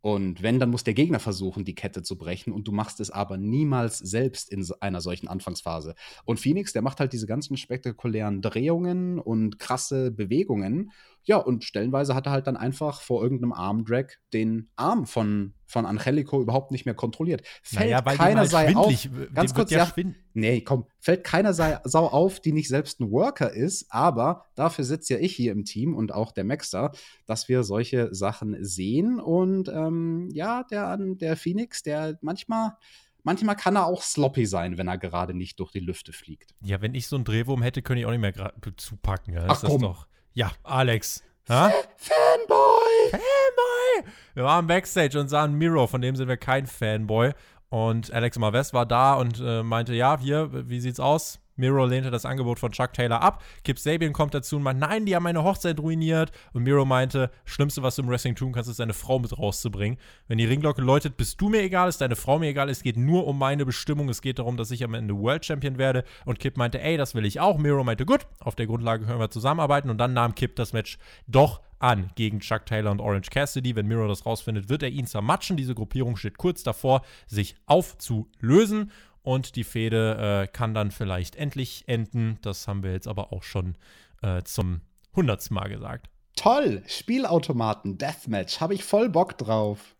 [0.00, 3.10] Und wenn, dann muss der Gegner versuchen, die Kette zu brechen und du machst es
[3.10, 5.94] aber niemals selbst in einer solchen Anfangsphase.
[6.24, 10.90] Und Phoenix, der macht halt diese ganzen spektakulären Drehungen und krasse Bewegungen.
[11.24, 15.86] Ja, und stellenweise hat er halt dann einfach vor irgendeinem Armdrag den Arm von von
[15.86, 17.42] Angelico überhaupt nicht mehr kontrolliert.
[17.62, 18.92] Fällt naja, keiner halt sei auf.
[19.34, 19.90] Ganz kurz, ja,
[20.34, 24.84] nee, komm, fällt keiner sei, Sau auf, die nicht selbst ein Worker ist, aber dafür
[24.84, 26.92] sitze ja ich hier im Team und auch der Maxter,
[27.24, 32.72] dass wir solche Sachen sehen und ähm, ja, der, der Phoenix, der manchmal
[33.24, 36.54] manchmal kann er auch sloppy sein, wenn er gerade nicht durch die Lüfte fliegt.
[36.60, 39.34] Ja, wenn ich so einen Drehwurm hätte, könnte ich auch nicht mehr zupacken.
[39.34, 39.82] Ja, Ach, komm.
[39.82, 41.22] Doch, ja, Alex.
[41.48, 41.70] Ha?
[41.96, 43.10] Fanboy!
[43.10, 44.12] Fanboy!
[44.34, 47.32] Wir waren Backstage und sahen Miro, von dem sind wir kein Fanboy.
[47.68, 51.40] Und Alex Marves war da und äh, meinte, ja, hier, wie sieht's aus?
[51.62, 53.44] Miro lehnte das Angebot von Chuck Taylor ab.
[53.62, 56.32] Kip Sabian kommt dazu und meint, nein, die haben meine Hochzeit ruiniert.
[56.52, 59.96] Und Miro meinte, Schlimmste, was du im Wrestling tun kannst, ist deine Frau mit rauszubringen.
[60.26, 62.68] Wenn die Ringglocke läutet, bist du mir egal, ist deine Frau mir egal.
[62.68, 64.08] Es geht nur um meine Bestimmung.
[64.08, 66.02] Es geht darum, dass ich am Ende World Champion werde.
[66.24, 67.58] Und Kip meinte, ey, das will ich auch.
[67.58, 69.88] Miro meinte, gut, auf der Grundlage können wir zusammenarbeiten.
[69.88, 70.98] Und dann nahm Kip das Match
[71.28, 73.76] doch an gegen Chuck Taylor und Orange Cassidy.
[73.76, 75.56] Wenn Miro das rausfindet, wird er ihn zermatschen.
[75.56, 78.90] Diese Gruppierung steht kurz davor, sich aufzulösen.
[79.22, 82.38] Und die Fehde äh, kann dann vielleicht endlich enden.
[82.42, 83.76] Das haben wir jetzt aber auch schon
[84.22, 84.80] äh, zum
[85.14, 86.08] hundertsten Mal gesagt.
[86.36, 86.82] Toll!
[86.86, 89.94] Spielautomaten, Deathmatch, habe ich voll Bock drauf.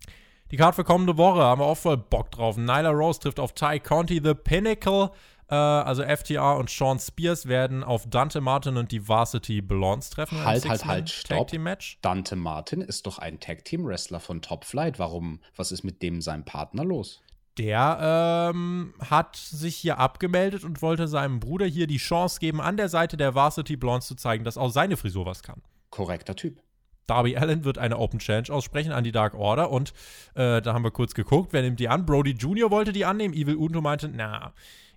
[0.51, 2.57] Die Karte für kommende Woche haben wir auch voll Bock drauf.
[2.57, 5.11] Nyla Rose trifft auf Ty Conti, The Pinnacle.
[5.49, 10.45] Äh, also FTR und Sean Spears werden auf Dante Martin und die Varsity Blondes treffen.
[10.45, 11.39] Halt, halt, halt, stopp.
[11.39, 11.99] Tag Team Match.
[12.03, 14.99] Dante Martin ist doch ein Tag Team Wrestler von Top Flight.
[14.99, 15.41] Warum?
[15.57, 17.23] Was ist mit dem seinem Partner los?
[17.59, 22.77] Der ähm, hat sich hier abgemeldet und wollte seinem Bruder hier die Chance geben, an
[22.77, 25.63] der Seite der Varsity Blondes zu zeigen, dass auch seine Frisur was kann.
[25.91, 26.61] Korrekter Typ.
[27.07, 29.93] Darby Allen wird eine Open Challenge aussprechen an die Dark Order und
[30.35, 32.07] äh, da haben wir kurz geguckt, wer nimmt die an?
[32.07, 32.71] Brody Jr.
[32.71, 34.53] wollte die annehmen, Evil Unto meinte, na,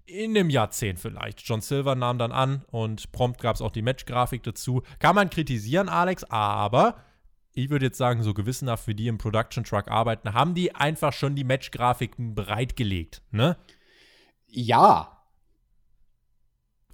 [0.06, 1.42] in einem Jahrzehnt vielleicht.
[1.42, 4.84] John Silver nahm dann an und prompt gab es auch die Matchgrafik dazu.
[5.00, 6.98] Kann man kritisieren, Alex, aber
[7.56, 11.14] ich würde jetzt sagen, so gewissenhaft wie die im Production Truck arbeiten, haben die einfach
[11.14, 13.58] schon die Matchgrafiken bereitgelegt, ne?
[14.48, 15.12] Ja.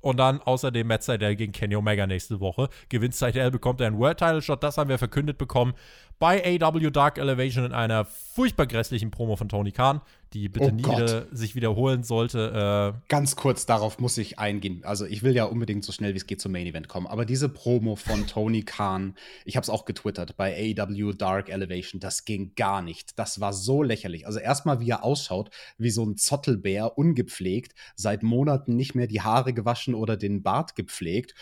[0.01, 2.70] Und dann außerdem Matt Seidel gegen Kenny Omega nächste Woche.
[2.89, 4.64] Gewinnt Seidel, bekommt er einen World Title Shot.
[4.64, 5.74] Das haben wir verkündet bekommen
[6.18, 10.01] bei AW Dark Elevation in einer furchtbar grässlichen Promo von Tony Khan
[10.34, 12.93] die bitte oh nie wieder, sich wiederholen sollte.
[12.95, 14.84] Äh Ganz kurz darauf muss ich eingehen.
[14.86, 17.07] Also ich will ja unbedingt so schnell wie es geht zum Main Event kommen.
[17.07, 21.99] Aber diese Promo von Tony Khan, ich habe es auch getwittert bei AEW Dark Elevation,
[21.99, 23.19] das ging gar nicht.
[23.19, 24.25] Das war so lächerlich.
[24.25, 29.21] Also erstmal, wie er ausschaut, wie so ein Zottelbär, ungepflegt, seit Monaten nicht mehr die
[29.21, 31.36] Haare gewaschen oder den Bart gepflegt.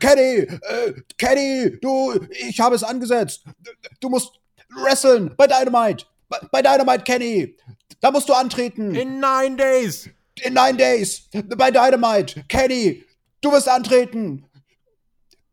[0.00, 2.14] Kenny, äh, Kenny, du,
[2.48, 3.44] ich habe es angesetzt.
[4.00, 4.38] Du musst
[4.84, 6.04] wresteln bei Dynamite.
[6.52, 7.56] Bei Dynamite, Kenny.
[8.00, 8.94] Da musst du antreten.
[8.94, 10.10] In nine days.
[10.42, 11.28] In nine days.
[11.56, 12.44] Bei Dynamite.
[12.48, 13.04] Kenny,
[13.40, 14.44] du wirst antreten.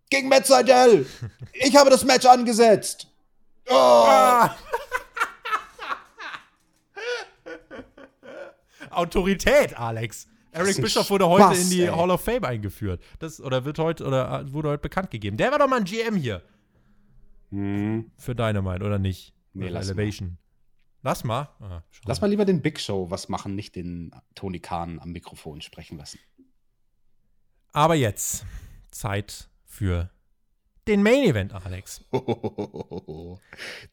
[0.10, 1.06] Gegen Matt Seidel.
[1.54, 3.08] Ich habe das Match angesetzt.
[3.68, 3.74] Oh.
[3.74, 4.56] Ah.
[8.92, 10.28] Autorität, Alex.
[10.52, 11.88] Eric Bischoff wurde heute Spaß, in die ey.
[11.88, 13.02] Hall of Fame eingeführt.
[13.20, 15.36] Das, oder wird heute oder wurde heute bekannt gegeben.
[15.36, 16.42] Der war doch mal ein GM hier.
[17.50, 18.10] Hm.
[18.18, 19.34] Für Dynamite, oder nicht?
[19.54, 20.38] Nee, Elevation.
[21.06, 21.50] Lass mal.
[21.60, 25.62] Ah, lass mal lieber den Big Show was machen, nicht den Tony Khan am Mikrofon
[25.62, 26.18] sprechen lassen.
[27.74, 28.44] Aber jetzt
[28.90, 30.10] Zeit für
[30.88, 32.04] den Main Event, Alex.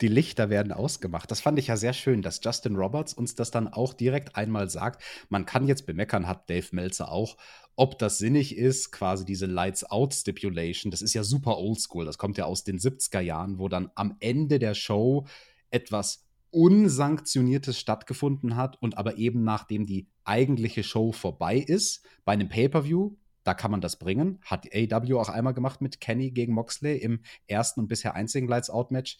[0.00, 1.30] Die Lichter werden ausgemacht.
[1.30, 4.70] Das fand ich ja sehr schön, dass Justin Roberts uns das dann auch direkt einmal
[4.70, 5.02] sagt.
[5.28, 7.36] Man kann jetzt bemeckern, hat Dave Meltzer auch,
[7.76, 10.90] ob das sinnig ist, quasi diese Lights Out Stipulation.
[10.90, 12.06] Das ist ja super oldschool.
[12.06, 15.26] Das kommt ja aus den 70er Jahren, wo dann am Ende der Show
[15.70, 22.48] etwas Unsanktioniertes stattgefunden hat und aber eben nachdem die eigentliche Show vorbei ist, bei einem
[22.48, 24.38] Pay-Per-View, da kann man das bringen.
[24.44, 28.70] Hat AW auch einmal gemacht mit Kenny gegen Moxley im ersten und bisher einzigen Lights
[28.70, 29.18] Out Match.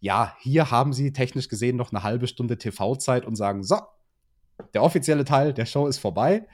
[0.00, 3.80] Ja, hier haben sie technisch gesehen noch eine halbe Stunde TV-Zeit und sagen: So,
[4.74, 6.46] der offizielle Teil der Show ist vorbei.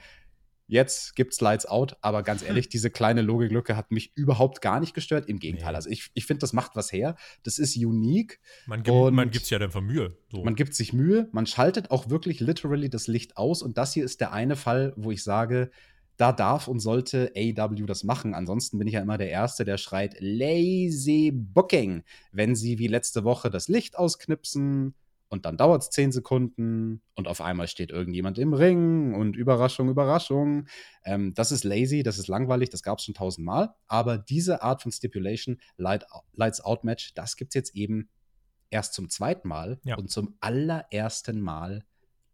[0.67, 4.93] Jetzt gibt's Lights Out, aber ganz ehrlich, diese kleine Logiklücke hat mich überhaupt gar nicht
[4.93, 5.27] gestört.
[5.27, 5.71] Im Gegenteil.
[5.71, 5.75] Nee.
[5.75, 7.15] Also ich, ich finde, das macht was her.
[7.43, 8.39] Das ist unique.
[8.65, 10.17] Man gibt, man gibt sich ja einfach Mühe.
[10.31, 10.43] So.
[10.43, 13.61] Man gibt sich Mühe, man schaltet auch wirklich literally das Licht aus.
[13.61, 15.69] Und das hier ist der eine Fall, wo ich sage,
[16.17, 18.33] da darf und sollte AW das machen.
[18.33, 23.23] Ansonsten bin ich ja immer der Erste, der schreit Lazy Booking, wenn sie wie letzte
[23.23, 24.93] Woche das Licht ausknipsen,
[25.33, 29.89] und dann dauert es zehn Sekunden und auf einmal steht irgendjemand im Ring und Überraschung,
[29.89, 30.67] Überraschung.
[31.05, 33.73] Ähm, das ist lazy, das ist langweilig, das gab es schon tausendmal.
[33.87, 38.09] Aber diese Art von Stipulation, Light, Lights Out Match, das gibt es jetzt eben
[38.69, 39.97] erst zum zweiten Mal ja.
[39.97, 41.83] und zum allerersten Mal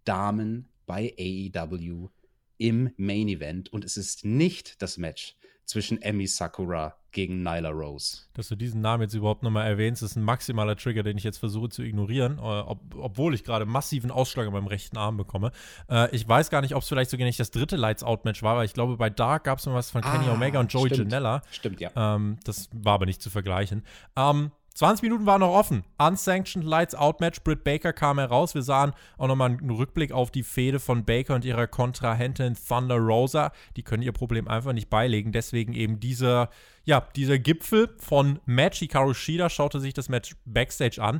[0.03, 2.09] Damen bei AEW
[2.57, 3.71] im Main Event.
[3.71, 5.37] Und es ist nicht das Match
[5.69, 8.23] zwischen Emi Sakura gegen Nyla Rose.
[8.33, 11.37] Dass du diesen Namen jetzt überhaupt nochmal erwähnst, ist ein maximaler Trigger, den ich jetzt
[11.37, 15.51] versuche zu ignorieren, äh, ob, obwohl ich gerade massiven Ausschlag in meinem rechten Arm bekomme.
[15.87, 18.41] Äh, ich weiß gar nicht, ob es vielleicht sogar nicht das dritte Lights Out Match
[18.41, 20.73] war, weil ich glaube, bei Dark gab es noch was von ah, Kenny Omega und
[20.73, 21.11] Joey stimmt.
[21.11, 21.43] Janella.
[21.51, 21.91] Stimmt, ja.
[21.95, 23.83] Ähm, das war aber nicht zu vergleichen.
[24.15, 25.83] Ähm, 20 Minuten waren noch offen.
[25.97, 27.41] Unsanctioned Lights Out Match.
[27.41, 28.55] Britt Baker kam heraus.
[28.55, 32.97] Wir sahen auch nochmal einen Rückblick auf die Fehde von Baker und ihrer Kontrahentin Thunder
[32.97, 33.51] Rosa.
[33.75, 35.31] Die können ihr Problem einfach nicht beilegen.
[35.31, 36.49] Deswegen eben dieser,
[36.85, 38.79] ja, dieser Gipfel von Match.
[38.79, 41.19] Hikaru Shida schaute sich das Match Backstage an.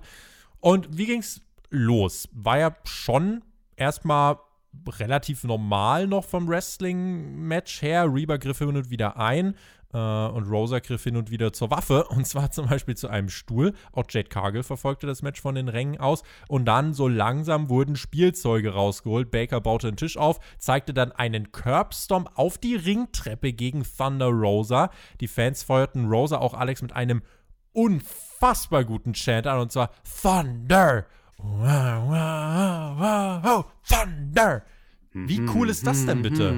[0.62, 2.30] Und wie ging's los?
[2.32, 3.44] War ja schon
[3.76, 4.38] erstmal
[4.88, 8.08] relativ normal noch vom Wrestling-Match her.
[8.12, 9.56] Reba griff hin und wieder ein.
[9.94, 13.30] Äh, und Rosa griff hin und wieder zur Waffe, und zwar zum Beispiel zu einem
[13.30, 13.74] Stuhl.
[13.92, 16.24] Auch Jade Cargill verfolgte das Match von den Rängen aus.
[16.48, 19.32] Und dann so langsam wurden Spielzeuge rausgeholt.
[19.32, 24.92] Baker baute einen Tisch auf, zeigte dann einen Curbstomp auf die Ringtreppe gegen Thunder Rosa.
[25.22, 27.22] Die Fans feuerten Rosa auch Alex mit einem
[27.74, 31.06] unfassbar guten Chant an, und zwar Thunder!
[31.38, 34.64] Wow, wow, wow, wow, Thunder!
[35.14, 36.52] Wie cool ist das denn bitte?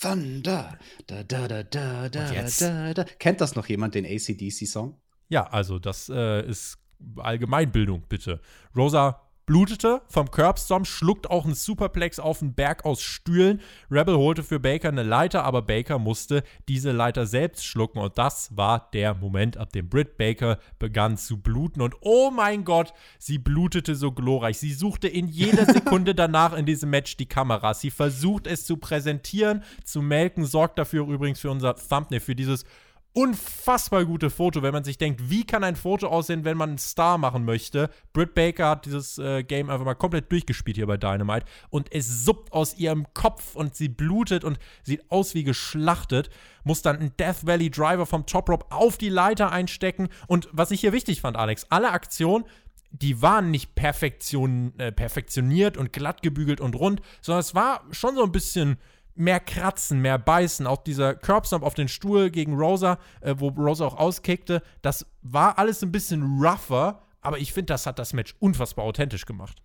[0.00, 0.78] Thunder.
[1.06, 3.04] Da, da, da, da, da, da, da.
[3.18, 5.00] Kennt das noch jemand, den ACDC-Song?
[5.28, 6.78] Ja, also das äh, ist
[7.16, 8.40] Allgemeinbildung, bitte.
[8.76, 13.60] Rosa blutete vom Curbstorm, schluckt auch einen Superplex auf einen Berg aus Stühlen.
[13.90, 18.56] Rebel holte für Baker eine Leiter, aber Baker musste diese Leiter selbst schlucken und das
[18.56, 23.38] war der Moment, ab dem Britt Baker begann zu bluten und oh mein Gott, sie
[23.38, 24.56] blutete so glorreich.
[24.56, 27.74] Sie suchte in jeder Sekunde danach in diesem Match die Kamera.
[27.74, 32.64] Sie versucht es zu präsentieren, zu melken, sorgt dafür übrigens für unser Thumbnail, für dieses
[33.12, 36.78] unfassbar gute Foto, wenn man sich denkt, wie kann ein Foto aussehen, wenn man einen
[36.78, 37.90] Star machen möchte.
[38.12, 42.24] Britt Baker hat dieses äh, Game einfach mal komplett durchgespielt hier bei Dynamite und es
[42.24, 46.30] suppt aus ihrem Kopf und sie blutet und sieht aus wie geschlachtet.
[46.62, 50.08] Muss dann einen Death Valley Driver vom Top Rope auf die Leiter einstecken.
[50.28, 52.44] Und was ich hier wichtig fand, Alex, alle Aktionen
[52.92, 58.16] die waren nicht perfektion, äh, perfektioniert und glatt gebügelt und rund, sondern es war schon
[58.16, 58.78] so ein bisschen
[59.20, 60.66] mehr kratzen, mehr beißen.
[60.66, 65.58] Auch dieser Curbstomp auf den Stuhl gegen Rosa, äh, wo Rosa auch auskickte, das war
[65.58, 69.62] alles ein bisschen rougher, aber ich finde, das hat das Match unfassbar authentisch gemacht.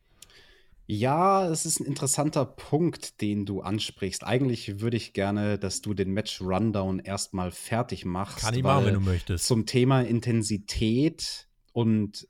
[0.87, 4.23] Ja, es ist ein interessanter Punkt, den du ansprichst.
[4.23, 8.45] Eigentlich würde ich gerne, dass du den Match-Rundown erstmal fertig machst.
[8.45, 9.45] Kann ich machen, wenn du möchtest.
[9.45, 12.27] Zum Thema Intensität und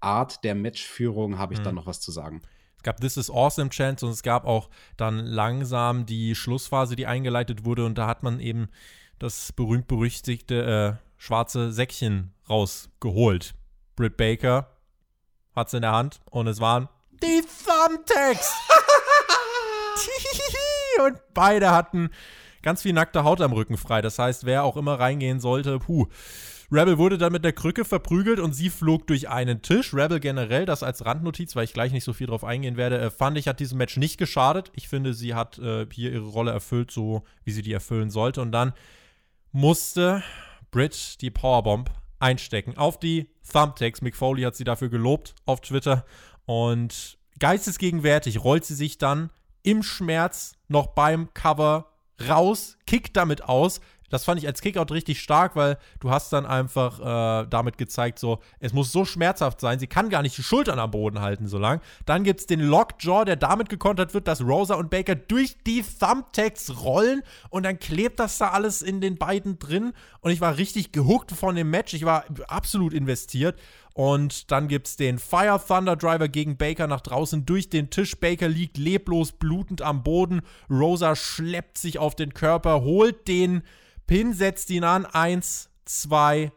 [0.00, 1.64] Art der Matchführung habe ich hm.
[1.64, 2.42] dann noch was zu sagen.
[2.78, 7.06] Es gab This is Awesome Chance und es gab auch dann langsam die Schlussphase, die
[7.06, 8.68] eingeleitet wurde und da hat man eben
[9.18, 13.54] das berühmt-berüchtigte äh, schwarze Säckchen rausgeholt.
[13.96, 14.70] Britt Baker
[15.56, 16.88] hat es in der Hand und es waren
[17.20, 18.52] die Thumbtacks.
[21.04, 22.10] und beide hatten
[22.62, 24.02] ganz viel nackte Haut am Rücken frei.
[24.02, 26.06] Das heißt, wer auch immer reingehen sollte, puh.
[26.70, 29.94] Rebel wurde dann mit der Krücke verprügelt und sie flog durch einen Tisch.
[29.94, 33.10] Rebel generell, das als Randnotiz, weil ich gleich nicht so viel drauf eingehen werde, äh,
[33.10, 34.70] fand ich, hat diesem Match nicht geschadet.
[34.74, 38.42] Ich finde, sie hat äh, hier ihre Rolle erfüllt, so wie sie die erfüllen sollte.
[38.42, 38.74] Und dann
[39.50, 40.22] musste
[40.70, 44.02] Britt die Powerbomb einstecken auf die Thumbtacks.
[44.02, 46.04] Mick Foley hat sie dafür gelobt auf Twitter.
[46.44, 49.30] Und geistesgegenwärtig rollt sie sich dann
[49.62, 51.92] im Schmerz noch beim Cover
[52.28, 56.46] raus, kickt damit aus, das fand ich als Kickout richtig stark, weil du hast dann
[56.46, 60.42] einfach äh, damit gezeigt, so, es muss so schmerzhaft sein, sie kann gar nicht die
[60.42, 61.80] Schultern am Boden halten so lang.
[62.06, 65.82] Dann gibt es den Lockjaw, der damit gekontert wird, dass Rosa und Baker durch die
[65.82, 70.56] Thumbtacks rollen und dann klebt das da alles in den beiden drin und ich war
[70.56, 73.58] richtig gehuckt von dem Match, ich war absolut investiert
[73.98, 78.16] und dann gibt es den Fire Thunder Driver gegen Baker nach draußen durch den Tisch.
[78.20, 80.42] Baker liegt leblos blutend am Boden.
[80.70, 83.62] Rosa schleppt sich auf den Körper, holt den
[84.08, 85.06] Pin setzt ihn an.
[85.06, 86.50] Eins, zwei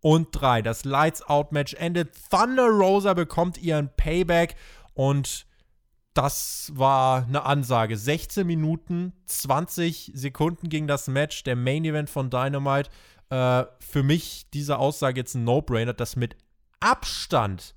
[0.00, 0.60] und drei.
[0.60, 2.10] Das Lights Out Match endet.
[2.28, 4.56] Thunder Rosa bekommt ihren Payback
[4.92, 5.46] und
[6.12, 7.96] das war eine Ansage.
[7.96, 12.90] 16 Minuten, 20 Sekunden ging das Match, der Main Event von Dynamite.
[13.30, 15.92] Äh, für mich diese Aussage jetzt ein No-Brainer.
[15.92, 16.36] Das mit
[16.80, 17.76] Abstand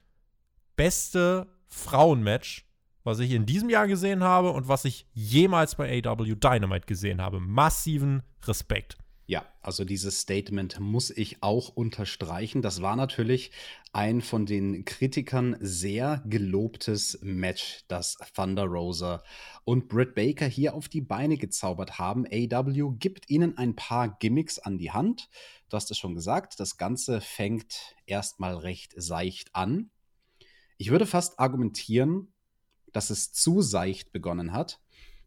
[0.75, 2.65] beste Frauenmatch,
[3.03, 7.21] was ich in diesem Jahr gesehen habe und was ich jemals bei AW Dynamite gesehen
[7.21, 7.39] habe.
[7.39, 8.97] Massiven Respekt.
[9.31, 12.61] Ja, also dieses Statement muss ich auch unterstreichen.
[12.61, 13.51] Das war natürlich
[13.93, 19.23] ein von den Kritikern sehr gelobtes Match, das Thunder Rosa
[19.63, 22.25] und Britt Baker hier auf die Beine gezaubert haben.
[22.25, 25.29] AW gibt ihnen ein paar Gimmicks an die Hand.
[25.69, 29.91] Du hast es schon gesagt, das Ganze fängt erstmal recht seicht an.
[30.77, 32.33] Ich würde fast argumentieren,
[32.91, 34.81] dass es zu seicht begonnen hat.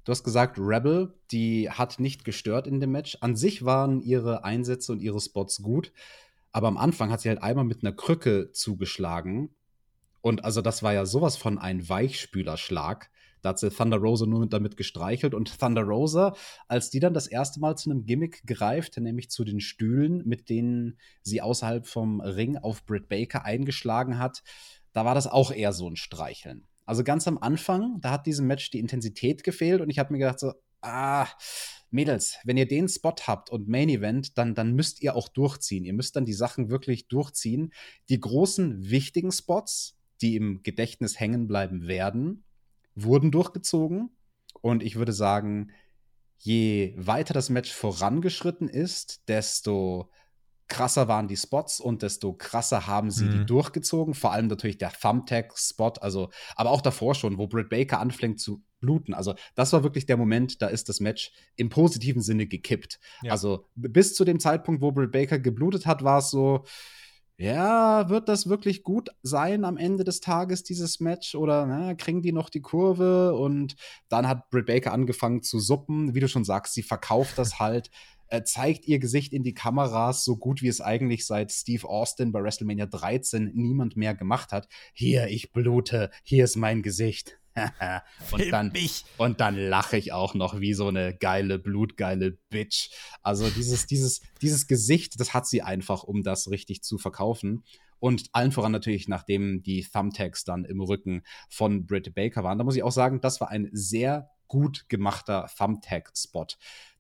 [0.05, 3.17] Du hast gesagt, Rebel, die hat nicht gestört in dem Match.
[3.23, 5.93] An sich waren ihre Einsätze und ihre Spots gut,
[6.53, 9.51] aber am Anfang hat sie halt einmal mit einer Krücke zugeschlagen.
[10.21, 13.11] Und also das war ja sowas von ein Weichspülerschlag.
[13.41, 15.35] Da hat sie Thunder Rosa nur damit gestreichelt.
[15.35, 16.35] Und Thunder Rosa,
[16.69, 20.49] als die dann das erste Mal zu einem Gimmick greift, nämlich zu den Stühlen, mit
[20.49, 24.43] denen sie außerhalb vom Ring auf Britt Baker eingeschlagen hat,
[24.93, 26.67] da war das auch eher so ein Streicheln.
[26.85, 30.19] Also ganz am Anfang, da hat diesem Match die Intensität gefehlt und ich habe mir
[30.19, 31.27] gedacht so, ah,
[31.91, 35.85] Mädels, wenn ihr den Spot habt und Main Event, dann, dann müsst ihr auch durchziehen.
[35.85, 37.73] Ihr müsst dann die Sachen wirklich durchziehen.
[38.09, 42.45] Die großen, wichtigen Spots, die im Gedächtnis hängen bleiben werden,
[42.97, 44.11] wurden durchgezogen.
[44.61, 45.71] Und ich würde sagen,
[46.39, 50.11] je weiter das Match vorangeschritten ist, desto
[50.69, 53.31] krasser waren die Spots und desto krasser haben sie mhm.
[53.33, 54.15] die durchgezogen.
[54.15, 58.63] Vor allem natürlich der Thumbtack-Spot, also, aber auch davor schon, wo Britt Baker anfängt zu
[58.81, 59.15] bluten.
[59.15, 62.99] Also, das war wirklich der Moment, da ist das Match im positiven Sinne gekippt.
[63.23, 63.33] Ja.
[63.33, 66.65] Also, bis zu dem Zeitpunkt, wo Britt Baker geblutet hat, war es so,
[67.37, 71.35] ja, wird das wirklich gut sein am Ende des Tages, dieses Match?
[71.35, 73.35] Oder na, kriegen die noch die Kurve?
[73.35, 73.75] Und
[74.09, 76.15] dann hat Britt Baker angefangen zu suppen.
[76.15, 77.91] Wie du schon sagst, sie verkauft das halt
[78.43, 82.43] zeigt ihr Gesicht in die Kameras so gut, wie es eigentlich seit Steve Austin bei
[82.43, 84.69] WrestleMania 13 niemand mehr gemacht hat.
[84.93, 87.39] Hier, ich blute, hier ist mein Gesicht.
[88.33, 88.73] und, dann,
[89.17, 92.91] und dann lache ich auch noch wie so eine geile, blutgeile Bitch.
[93.23, 97.63] Also dieses, dieses, dieses Gesicht, das hat sie einfach, um das richtig zu verkaufen.
[98.01, 102.59] Und allen voran natürlich, nachdem die Thumbtacks dann im Rücken von Britt Baker waren.
[102.59, 106.47] Da muss ich auch sagen, das war ein sehr gut gemachter Thumbtack-Spot.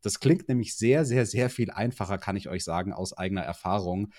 [0.03, 4.13] Das klingt nämlich sehr, sehr, sehr viel einfacher, kann ich euch sagen, aus eigener Erfahrung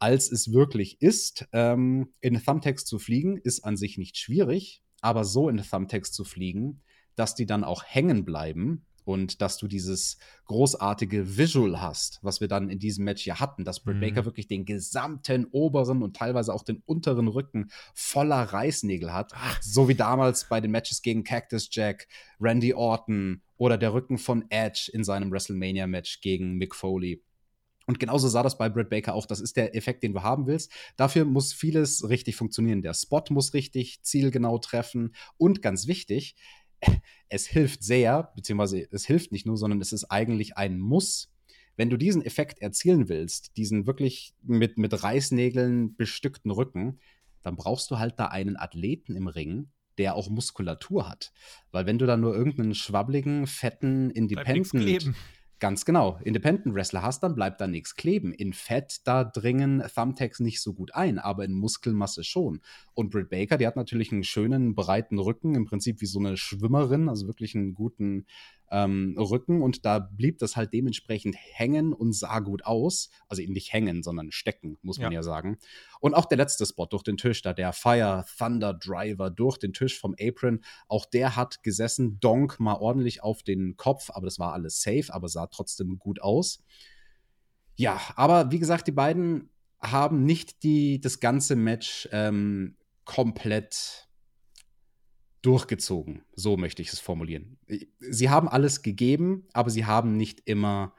[0.00, 1.46] als es wirklich ist.
[1.52, 6.24] Ähm, in Thumbtacks zu fliegen ist an sich nicht schwierig, aber so in Thumbtacks zu
[6.24, 6.82] fliegen,
[7.14, 12.46] dass die dann auch hängen bleiben und dass du dieses großartige Visual hast, was wir
[12.46, 14.00] dann in diesem Match ja hatten, dass Britt mhm.
[14.00, 19.60] Baker wirklich den gesamten oberen und teilweise auch den unteren Rücken voller Reißnägel hat, Ach.
[19.60, 22.06] so wie damals bei den Matches gegen Cactus Jack,
[22.40, 27.22] Randy Orton oder der Rücken von Edge in seinem WrestleMania Match gegen Mick Foley.
[27.86, 29.26] Und genauso sah das bei Britt Baker auch.
[29.26, 30.70] Das ist der Effekt, den du haben willst.
[30.96, 32.82] Dafür muss vieles richtig funktionieren.
[32.82, 35.16] Der Spot muss richtig zielgenau treffen.
[35.38, 36.36] Und ganz wichtig,
[37.28, 41.32] es hilft sehr, beziehungsweise es hilft nicht nur, sondern es ist eigentlich ein Muss.
[41.76, 46.98] Wenn du diesen Effekt erzielen willst, diesen wirklich mit, mit Reißnägeln bestückten Rücken,
[47.42, 51.32] dann brauchst du halt da einen Athleten im Ring, der auch Muskulatur hat.
[51.70, 55.16] Weil wenn du da nur irgendeinen schwabbligen, fetten Independent
[55.60, 56.18] Ganz genau.
[56.24, 58.32] Independent Wrestler hast, dann bleibt da nichts kleben.
[58.32, 62.62] In Fett, da dringen Thumbtacks nicht so gut ein, aber in Muskelmasse schon.
[62.94, 66.38] Und Britt Baker, die hat natürlich einen schönen, breiten Rücken, im Prinzip wie so eine
[66.38, 68.24] Schwimmerin, also wirklich einen guten
[68.70, 73.10] ähm, Rücken und da blieb das halt dementsprechend hängen und sah gut aus.
[73.28, 75.58] Also nicht hängen, sondern stecken, muss man ja, ja sagen.
[76.00, 79.72] Und auch der letzte Spot durch den Tisch, da der Fire Thunder Driver durch den
[79.72, 84.38] Tisch vom Apron, auch der hat gesessen, Donk mal ordentlich auf den Kopf, aber das
[84.38, 86.62] war alles safe, aber sah trotzdem gut aus.
[87.76, 89.50] Ja, aber wie gesagt, die beiden
[89.80, 94.09] haben nicht die, das ganze Match ähm, komplett
[95.42, 96.22] durchgezogen.
[96.34, 97.58] So möchte ich es formulieren.
[97.98, 100.94] Sie haben alles gegeben, aber sie haben nicht immer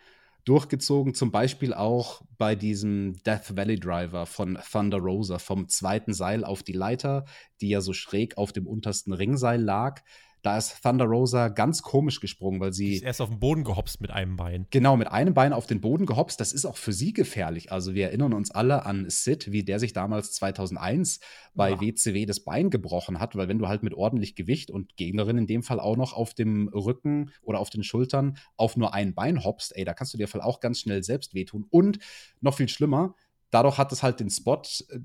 [0.46, 1.14] durchgezogen.
[1.14, 6.64] Zum Beispiel auch bei diesem Death Valley Driver von Thunder Rosa vom zweiten Seil auf
[6.64, 7.26] die Leiter,
[7.62, 10.02] die ja so schräg auf dem untersten Ringseil lag.
[10.42, 12.96] Da ist Thunder Rosa ganz komisch gesprungen, weil sie.
[12.96, 14.66] ist erst auf den Boden gehopst mit einem Bein.
[14.72, 16.40] Genau, mit einem Bein auf den Boden gehopst.
[16.40, 17.72] Das ist auch für sie gefährlich.
[17.72, 21.20] Also, wir erinnern uns alle an Sid, wie der sich damals 2001
[21.54, 21.82] bei ja.
[21.82, 25.48] WCW das Bein gebrochen hat, weil wenn du halt mit ordentlich Gewicht und Gegnerin in
[25.48, 29.44] dem Fall auch noch auf dem Rücken oder auf den Schultern auf nur ein Bein
[29.44, 31.68] hoppst, ey, da kannst du dir Fall auch ganz schnell selbst wehtun.
[31.70, 32.00] Und
[32.40, 33.16] noch viel schlimmer,
[33.52, 35.00] dadurch hat es halt den Spot äh,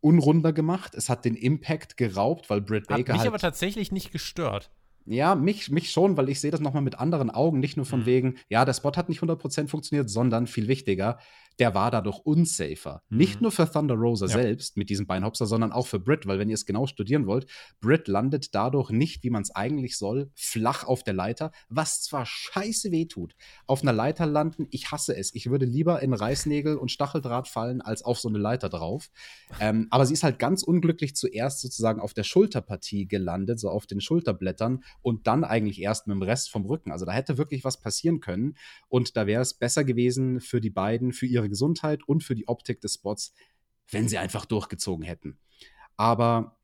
[0.00, 0.94] unrunder gemacht.
[0.94, 3.00] Es hat den Impact geraubt, weil Britt Baker.
[3.00, 4.70] Hat mich halt aber tatsächlich nicht gestört.
[5.06, 7.60] Ja, mich, mich schon, weil ich sehe das nochmal mit anderen Augen.
[7.60, 8.06] Nicht nur von mhm.
[8.06, 11.18] wegen, ja, der Spot hat nicht 100% funktioniert, sondern viel wichtiger,
[11.58, 13.02] der war dadurch unsafer.
[13.08, 13.16] Mhm.
[13.16, 14.32] Nicht nur für Thunder Rosa ja.
[14.32, 17.46] selbst mit diesem Beinhopser, sondern auch für Britt, weil wenn ihr es genau studieren wollt,
[17.80, 22.26] Britt landet dadurch nicht, wie man es eigentlich soll, flach auf der Leiter, was zwar
[22.26, 23.34] scheiße weh tut.
[23.66, 25.34] Auf einer Leiter landen, ich hasse es.
[25.34, 29.10] Ich würde lieber in Reißnägel und Stacheldraht fallen, als auf so eine Leiter drauf.
[29.60, 33.86] Ähm, aber sie ist halt ganz unglücklich zuerst sozusagen auf der Schulterpartie gelandet, so auf
[33.86, 36.90] den Schulterblättern und dann eigentlich erst mit dem Rest vom Rücken.
[36.90, 38.56] Also da hätte wirklich was passieren können
[38.88, 42.34] und da wäre es besser gewesen für die beiden, für ihre ihre Gesundheit und für
[42.34, 43.34] die Optik des Spots,
[43.90, 45.38] wenn sie einfach durchgezogen hätten.
[45.96, 46.58] Aber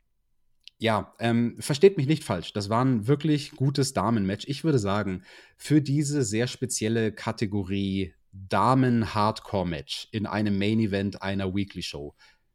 [0.79, 2.55] ja, ähm, versteht mich nicht falsch.
[2.55, 4.47] Das war ein wirklich gutes Damenmatch.
[4.49, 5.25] Ich würde sagen,
[5.59, 12.15] für diese sehr spezielle Kategorie Damen-Hardcore-Match in einem Main-Event einer Weekly-Show.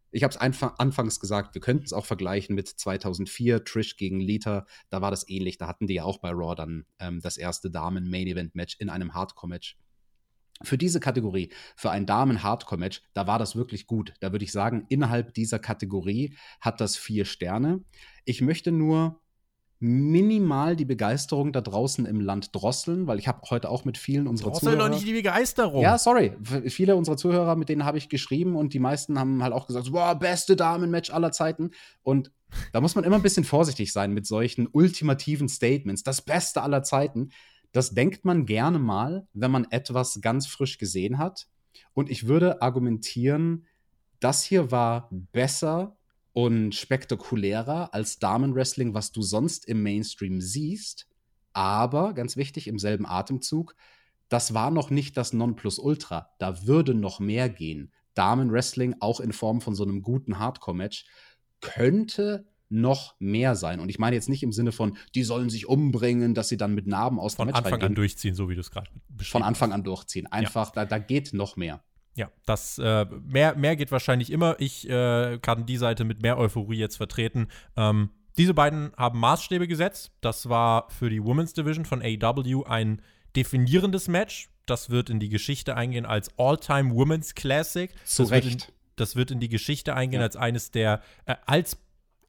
[0.10, 4.66] Ich habe es anfangs gesagt, wir könnten es auch vergleichen mit 2004, Trish gegen Lita.
[4.90, 5.58] Da war das ähnlich.
[5.58, 9.78] Da hatten die ja auch bei Raw dann ähm, das erste Damen-Main-Event-Match in einem Hardcore-Match
[10.64, 14.14] für diese Kategorie, für ein Damen-Hardcore-Match, da war das wirklich gut.
[14.22, 17.84] Da würde ich sagen, innerhalb dieser Kategorie hat das vier Sterne.
[18.24, 19.20] Ich möchte nur
[19.80, 24.26] minimal die Begeisterung da draußen im Land drosseln, weil ich habe heute auch mit vielen
[24.26, 24.90] unserer Drossel Zuhörer.
[24.90, 25.82] doch nicht die Begeisterung.
[25.82, 26.34] Ja, sorry.
[26.68, 29.92] Viele unserer Zuhörer, mit denen habe ich geschrieben und die meisten haben halt auch gesagt,
[29.92, 31.72] wow, beste Damen-Match aller Zeiten.
[32.04, 32.32] Und
[32.72, 36.04] da muss man immer ein bisschen vorsichtig sein mit solchen ultimativen Statements.
[36.04, 37.30] Das Beste aller Zeiten.
[37.76, 41.50] Das denkt man gerne mal, wenn man etwas ganz frisch gesehen hat.
[41.94, 43.66] Und ich würde argumentieren,
[44.22, 45.98] das hier war besser
[46.32, 51.10] und spektakulärer als Damenwrestling, was du sonst im Mainstream siehst.
[51.52, 53.76] Aber, ganz wichtig, im selben Atemzug,
[54.30, 56.30] das war noch nicht das Nonplusultra.
[56.40, 57.92] Da würde noch mehr gehen.
[58.14, 61.08] Damenwrestling, auch in Form von so einem guten Hardcore-Match,
[61.60, 63.80] könnte noch mehr sein.
[63.80, 66.74] Und ich meine jetzt nicht im Sinne von, die sollen sich umbringen, dass sie dann
[66.74, 69.72] mit Narben aus Von Anfang an durchziehen, so wie du es gerade beschrieben Von Anfang
[69.72, 70.28] an durchziehen.
[70.28, 70.84] Einfach, ja.
[70.84, 71.84] da, da geht noch mehr.
[72.16, 74.56] Ja, das äh, mehr, mehr geht wahrscheinlich immer.
[74.60, 77.48] Ich äh, kann die Seite mit mehr Euphorie jetzt vertreten.
[77.76, 80.12] Ähm, diese beiden haben Maßstäbe gesetzt.
[80.22, 83.02] Das war für die Women's Division von AW ein
[83.36, 84.50] definierendes Match.
[84.66, 87.92] Das wird in die Geschichte eingehen als All-Time Women's Classic.
[88.06, 88.46] Zu das Recht.
[88.46, 90.26] Wird in, das wird in die Geschichte eingehen ja.
[90.26, 91.78] als eines der, äh, als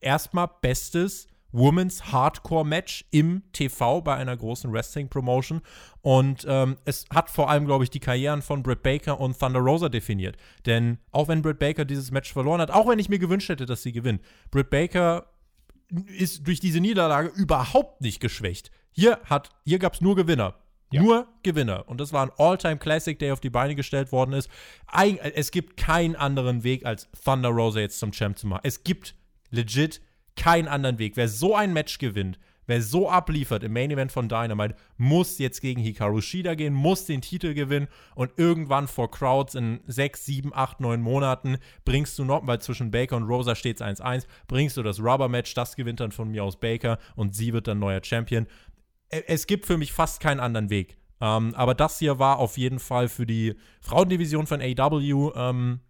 [0.00, 5.62] erstmal bestes Women's Hardcore Match im TV bei einer großen Wrestling Promotion.
[6.02, 9.60] Und ähm, es hat vor allem, glaube ich, die Karrieren von Britt Baker und Thunder
[9.60, 10.36] Rosa definiert.
[10.66, 13.66] Denn auch wenn Britt Baker dieses Match verloren hat, auch wenn ich mir gewünscht hätte,
[13.66, 15.26] dass sie gewinnt, Britt Baker
[16.18, 18.70] ist durch diese Niederlage überhaupt nicht geschwächt.
[18.90, 19.20] Hier,
[19.64, 20.54] hier gab es nur Gewinner.
[20.92, 21.02] Ja.
[21.02, 21.88] Nur Gewinner.
[21.88, 24.48] Und das war ein All-Time-Classic, der auf die Beine gestellt worden ist.
[24.86, 28.60] Ein, es gibt keinen anderen Weg, als Thunder Rosa jetzt zum Champ zu machen.
[28.62, 29.14] Es gibt
[29.50, 30.00] legit
[30.36, 31.16] keinen anderen Weg.
[31.16, 35.60] Wer so ein Match gewinnt, wer so abliefert im Main Event von Dynamite, muss jetzt
[35.60, 40.52] gegen Hikaru Shida gehen, muss den Titel gewinnen und irgendwann vor Crowds in sechs, sieben,
[40.54, 44.76] acht, neun Monaten bringst du noch, weil zwischen Baker und Rosa steht es 1-1, bringst
[44.76, 48.02] du das Rubber-Match, das gewinnt dann von mir aus Baker und sie wird dann neuer
[48.02, 48.46] Champion
[49.08, 50.96] es gibt für mich fast keinen anderen Weg.
[51.20, 55.80] Ähm, aber das hier war auf jeden Fall für die Frauendivision von AW, ähm,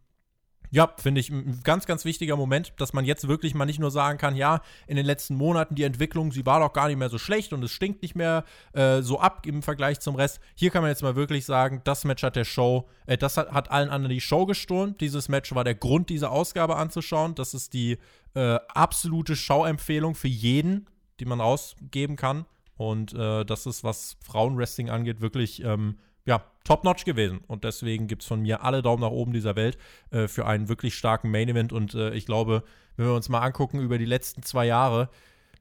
[0.70, 3.90] ja, finde ich ein ganz, ganz wichtiger Moment, dass man jetzt wirklich mal nicht nur
[3.90, 7.08] sagen kann, ja, in den letzten Monaten die Entwicklung, sie war doch gar nicht mehr
[7.08, 10.40] so schlecht und es stinkt nicht mehr äh, so ab im Vergleich zum Rest.
[10.54, 13.52] Hier kann man jetzt mal wirklich sagen, das Match hat der Show, äh, das hat,
[13.52, 14.96] hat, allen anderen die Show gestohlen.
[14.98, 17.34] Dieses Match war der Grund, diese Ausgabe anzuschauen.
[17.34, 17.98] Das ist die
[18.34, 20.86] äh, absolute Schauempfehlung für jeden,
[21.20, 22.46] die man rausgeben kann.
[22.76, 25.96] Und äh, das ist, was Frauenwrestling angeht, wirklich ähm,
[26.26, 27.40] ja, top-notch gewesen.
[27.46, 29.78] Und deswegen gibt es von mir alle Daumen nach oben dieser Welt
[30.10, 31.72] äh, für einen wirklich starken Main-Event.
[31.72, 32.64] Und äh, ich glaube,
[32.96, 35.08] wenn wir uns mal angucken über die letzten zwei Jahre,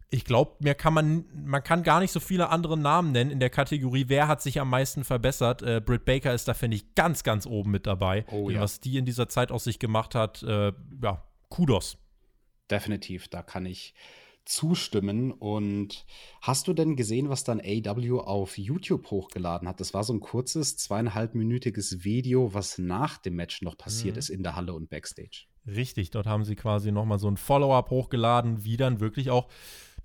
[0.10, 3.40] ich glaube, mir kann man, man kann gar nicht so viele andere Namen nennen in
[3.40, 5.62] der Kategorie, wer hat sich am meisten verbessert.
[5.62, 8.26] Äh, Britt Baker ist da, finde ich, ganz, ganz oben mit dabei.
[8.32, 8.62] Oh, ja.
[8.62, 11.98] Was die in dieser Zeit aus sich gemacht hat, äh, ja, Kudos.
[12.70, 13.94] Definitiv, da kann ich
[14.46, 15.32] zustimmen.
[15.32, 16.06] Und
[16.42, 19.80] hast du denn gesehen, was dann AW auf YouTube hochgeladen hat?
[19.80, 24.20] Das war so ein kurzes, zweieinhalbminütiges Video, was nach dem Match noch passiert mhm.
[24.20, 25.46] ist in der Halle und Backstage.
[25.68, 29.48] Richtig, dort haben sie quasi nochmal so ein Follow-up hochgeladen, wie dann wirklich auch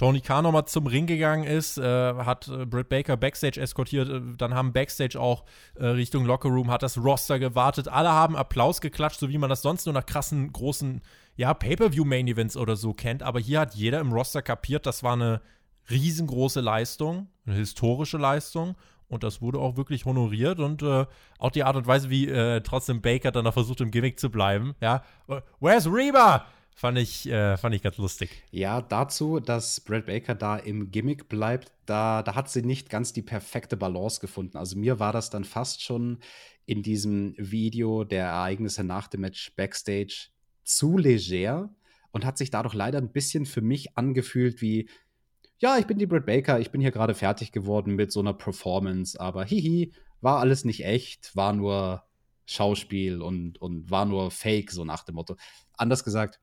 [0.01, 4.23] Tony Khan nochmal zum Ring gegangen ist, äh, hat äh, Britt Baker Backstage eskortiert, äh,
[4.39, 5.45] dann haben Backstage auch
[5.75, 9.51] äh, Richtung Locker Room, hat das Roster gewartet, alle haben Applaus geklatscht, so wie man
[9.51, 11.03] das sonst nur nach krassen, großen
[11.37, 15.43] ja, Pay-Per-View-Main-Events oder so kennt, aber hier hat jeder im Roster kapiert, das war eine
[15.91, 18.77] riesengroße Leistung, eine historische Leistung.
[19.09, 21.05] Und das wurde auch wirklich honoriert und äh,
[21.41, 24.31] auch die Art und Weise, wie äh, trotzdem Baker dann noch versucht, im Gimmick zu
[24.31, 25.03] bleiben, ja,
[25.59, 26.47] where's Reba?
[26.81, 28.31] Fand ich, äh, fand ich ganz lustig.
[28.53, 33.13] Ja, dazu, dass Brad Baker da im Gimmick bleibt, da, da hat sie nicht ganz
[33.13, 34.57] die perfekte Balance gefunden.
[34.57, 36.21] Also mir war das dann fast schon
[36.65, 40.31] in diesem Video der Ereignisse nach dem Match Backstage
[40.65, 41.69] zu leger
[42.13, 44.89] und hat sich dadurch leider ein bisschen für mich angefühlt wie,
[45.59, 48.33] ja, ich bin die Britt Baker, ich bin hier gerade fertig geworden mit so einer
[48.33, 52.05] Performance, aber hihi, war alles nicht echt, war nur
[52.47, 55.37] Schauspiel und, und war nur Fake, so nach dem Motto.
[55.75, 56.41] Anders gesagt,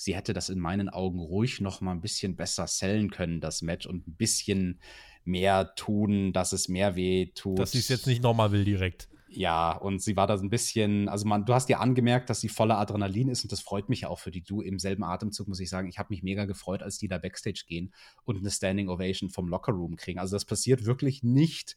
[0.00, 3.60] sie hätte das in meinen Augen ruhig noch mal ein bisschen besser sellen können, das
[3.60, 4.80] Match, und ein bisschen
[5.24, 7.58] mehr tun, dass es mehr weh tut.
[7.58, 9.08] Dass sie es jetzt nicht nochmal will direkt.
[9.28, 12.40] Ja, und sie war da so ein bisschen, also man, du hast dir angemerkt, dass
[12.40, 14.42] sie voller Adrenalin ist und das freut mich ja auch für die.
[14.42, 17.18] Du im selben Atemzug muss ich sagen, ich habe mich mega gefreut, als die da
[17.18, 17.92] Backstage gehen
[18.24, 20.18] und eine Standing Ovation vom Locker Room kriegen.
[20.18, 21.76] Also das passiert wirklich nicht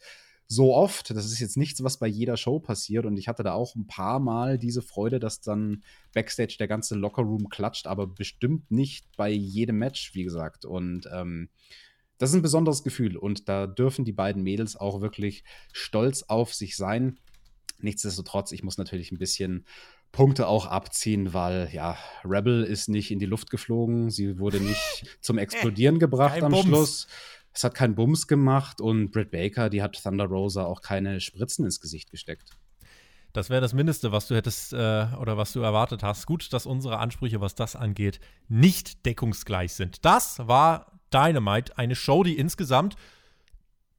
[0.54, 1.10] so oft.
[1.10, 3.88] Das ist jetzt nichts, was bei jeder Show passiert und ich hatte da auch ein
[3.88, 5.84] paar Mal diese Freude, dass dann
[6.14, 10.66] Backstage der ganze Locker Room klatscht, aber bestimmt nicht bei jedem Match, wie gesagt.
[10.66, 11.50] Und ähm,
[12.18, 16.54] das ist ein besonderes Gefühl und da dürfen die beiden Mädels auch wirklich stolz auf
[16.54, 17.20] sich sein.
[17.80, 19.66] Nichtsdestotrotz, ich muss natürlich ein bisschen
[20.12, 25.18] Punkte auch abziehen, weil ja, Rebel ist nicht in die Luft geflogen, sie wurde nicht
[25.22, 26.66] zum Explodieren gebracht Kein am Bums.
[26.68, 27.08] Schluss.
[27.54, 31.66] Es hat keinen Bums gemacht und Britt Baker, die hat Thunder Rosa auch keine Spritzen
[31.66, 32.58] ins Gesicht gesteckt.
[33.32, 36.28] Das wäre das Mindeste, was du hättest äh, oder was du erwartet hast.
[36.28, 40.06] Gut, dass unsere Ansprüche, was das angeht, nicht deckungsgleich sind.
[40.06, 42.96] Das war Dynamite, eine Show, die insgesamt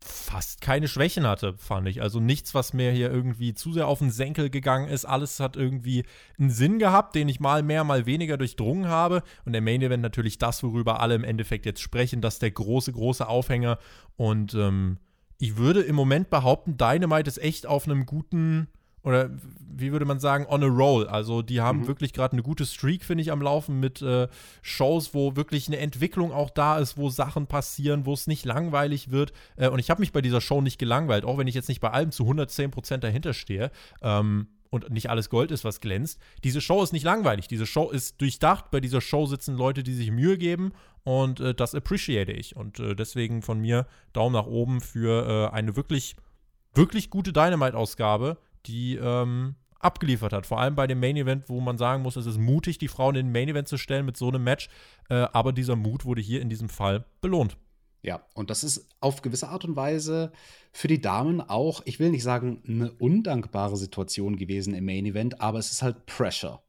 [0.06, 2.02] fast keine Schwächen hatte, fand ich.
[2.02, 5.06] Also nichts, was mir hier irgendwie zu sehr auf den Senkel gegangen ist.
[5.06, 6.04] Alles hat irgendwie
[6.38, 9.22] einen Sinn gehabt, den ich mal mehr, mal weniger durchdrungen habe.
[9.46, 12.20] Und der Main Event natürlich das, worüber alle im Endeffekt jetzt sprechen.
[12.20, 13.78] Das ist der große, große Aufhänger.
[14.16, 14.98] Und ähm,
[15.38, 18.68] ich würde im Moment behaupten, Dynamite ist echt auf einem guten
[19.04, 19.30] oder
[19.76, 21.06] wie würde man sagen, on a roll.
[21.06, 21.86] Also die haben mhm.
[21.86, 24.28] wirklich gerade eine gute Streak, finde ich, am Laufen mit äh,
[24.62, 29.10] Shows, wo wirklich eine Entwicklung auch da ist, wo Sachen passieren, wo es nicht langweilig
[29.10, 29.32] wird.
[29.56, 31.80] Äh, und ich habe mich bei dieser Show nicht gelangweilt, auch wenn ich jetzt nicht
[31.80, 33.70] bei allem zu 110% dahinter stehe.
[34.02, 36.18] Ähm, und nicht alles Gold ist, was glänzt.
[36.42, 37.46] Diese Show ist nicht langweilig.
[37.46, 38.72] Diese Show ist durchdacht.
[38.72, 40.72] Bei dieser Show sitzen Leute, die sich Mühe geben
[41.04, 42.56] und äh, das appreciate ich.
[42.56, 46.16] Und äh, deswegen von mir Daumen nach oben für äh, eine wirklich,
[46.74, 50.46] wirklich gute Dynamite-Ausgabe, die ähm, abgeliefert hat.
[50.46, 53.16] Vor allem bei dem Main Event, wo man sagen muss, es ist mutig, die Frauen
[53.16, 54.68] in den Main Event zu stellen mit so einem Match.
[55.10, 57.56] Äh, aber dieser Mut wurde hier in diesem Fall belohnt.
[58.02, 60.30] Ja, und das ist auf gewisse Art und Weise
[60.72, 65.40] für die Damen auch, ich will nicht sagen, eine undankbare Situation gewesen im Main Event,
[65.40, 66.62] aber es ist halt Pressure.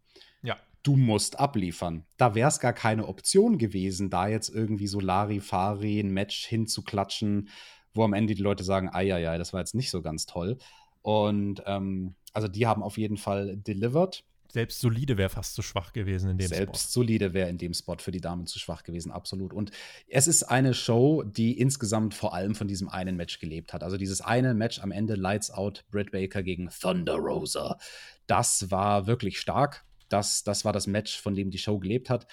[0.44, 0.56] Ja.
[0.84, 2.06] Du musst abliefern.
[2.16, 7.50] Da wäre es gar keine Option gewesen, da jetzt irgendwie so Larifari ein Match hinzuklatschen,
[7.94, 10.58] wo am Ende die Leute sagen, ja, das war jetzt nicht so ganz toll.
[11.06, 14.24] Und ähm, also die haben auf jeden Fall delivered.
[14.52, 17.02] Selbst solide wäre fast zu schwach gewesen in dem Selbst Spot.
[17.02, 19.54] solide wäre in dem Spot für die Damen zu schwach gewesen, absolut.
[19.54, 19.70] Und
[20.08, 23.84] es ist eine Show, die insgesamt vor allem von diesem einen Match gelebt hat.
[23.84, 27.78] Also dieses eine Match am Ende, Lights Out, Britt Baker gegen Thunder Rosa,
[28.26, 29.86] das war wirklich stark.
[30.10, 32.26] Das, das war das Match, von dem die Show gelebt hat.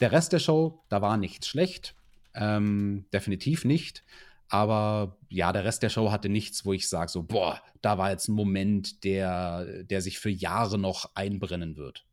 [0.00, 1.94] Der Rest der Show, da war nichts schlecht.
[2.34, 4.04] Ähm, definitiv nicht.
[4.52, 8.10] Aber ja, der Rest der Show hatte nichts, wo ich sage, so, boah, da war
[8.10, 12.04] jetzt ein Moment, der, der sich für Jahre noch einbrennen wird.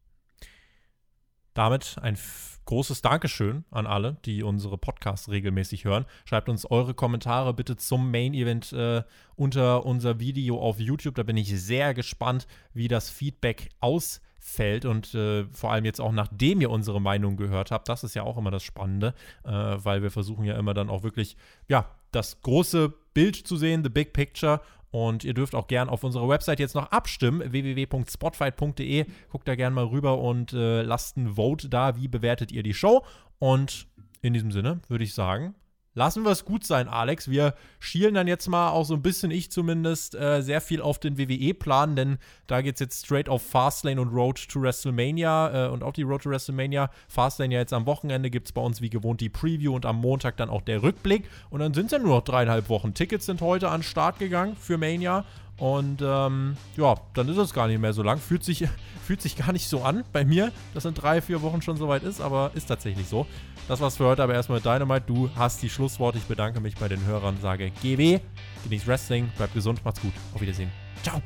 [1.54, 2.18] Damit ein
[2.64, 6.06] großes Dankeschön an alle, die unsere Podcasts regelmäßig hören.
[6.24, 9.04] Schreibt uns eure Kommentare bitte zum Main Event äh,
[9.36, 11.16] unter unser Video auf YouTube.
[11.16, 16.00] Da bin ich sehr gespannt, wie das Feedback aussieht fällt und äh, vor allem jetzt
[16.00, 19.14] auch nachdem ihr unsere Meinung gehört habt, das ist ja auch immer das Spannende,
[19.44, 21.36] äh, weil wir versuchen ja immer dann auch wirklich,
[21.68, 24.62] ja, das große Bild zu sehen, the big picture
[24.92, 29.06] und ihr dürft auch gern auf unserer Website jetzt noch abstimmen, www.spotfight.de.
[29.32, 31.96] Guckt da gern mal rüber und äh, lasst ein Vote da.
[31.96, 33.06] Wie bewertet ihr die Show?
[33.38, 33.88] Und
[34.22, 35.54] in diesem Sinne würde ich sagen,
[36.00, 37.30] lassen wir es gut sein, Alex.
[37.30, 40.98] Wir schielen dann jetzt mal auch so ein bisschen, ich zumindest, äh, sehr viel auf
[40.98, 45.70] den WWE-Plan, denn da geht es jetzt straight auf Fastlane und Road to WrestleMania äh,
[45.70, 46.90] und auch die Road to WrestleMania.
[47.10, 49.98] Fastlane ja jetzt am Wochenende gibt es bei uns wie gewohnt die Preview und am
[49.98, 51.30] Montag dann auch der Rückblick.
[51.50, 52.94] Und dann sind es ja nur noch dreieinhalb Wochen.
[52.94, 55.26] Tickets sind heute an den Start gegangen für Mania.
[55.60, 58.20] Und ähm, ja, dann ist es gar nicht mehr so lang.
[58.20, 58.66] Fühlt sich,
[59.06, 62.04] fühlt sich gar nicht so an bei mir, dass in drei, vier Wochen schon soweit
[62.04, 63.28] ist, aber ist tatsächlich so.
[63.70, 65.06] Das war's für heute, aber erstmal Dynamite.
[65.06, 66.18] Du hast die Schlussworte.
[66.18, 68.20] Ich bedanke mich bei den Hörern, sage GW,
[68.64, 70.12] genieß Wrestling, bleib gesund, macht's gut.
[70.34, 70.72] Auf Wiedersehen.
[71.04, 71.22] Ciao.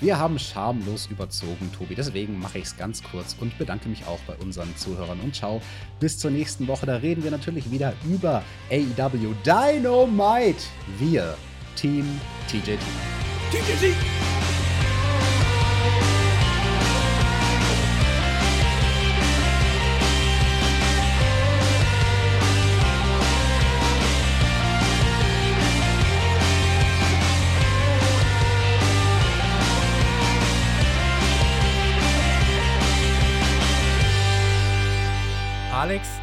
[0.00, 1.94] Wir haben schamlos überzogen, Tobi.
[1.94, 5.20] Deswegen mache ich es ganz kurz und bedanke mich auch bei unseren Zuhörern.
[5.20, 5.62] Und ciao,
[6.00, 6.84] bis zur nächsten Woche.
[6.84, 8.42] Da reden wir natürlich wieder über
[8.72, 10.64] AEW Dynamite.
[10.98, 11.36] Wir,
[11.76, 12.80] Team TJT.
[13.52, 14.53] TJT!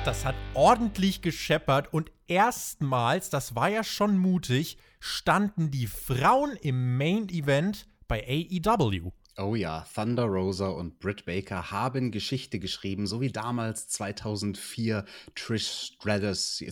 [0.06, 6.98] Das hat ordentlich gescheppert und erstmals, das war ja schon mutig, standen die Frauen im
[6.98, 9.12] Main Event bei AEW.
[9.38, 15.06] Oh ja, Thunder Rosa und Britt Baker haben Geschichte geschrieben, so wie damals 2004
[15.36, 16.64] Trish Stratus.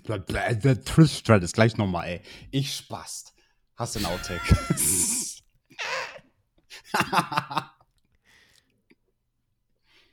[0.86, 2.22] Trish Stratus, gleich nochmal, ey.
[2.52, 3.36] Ich spast.
[3.76, 4.56] Hast du einen Outtake?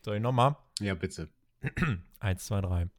[0.03, 0.57] Soll ich nochmal?
[0.81, 1.31] Ja, bitte.
[2.21, 2.91] Eins, zwei, drei.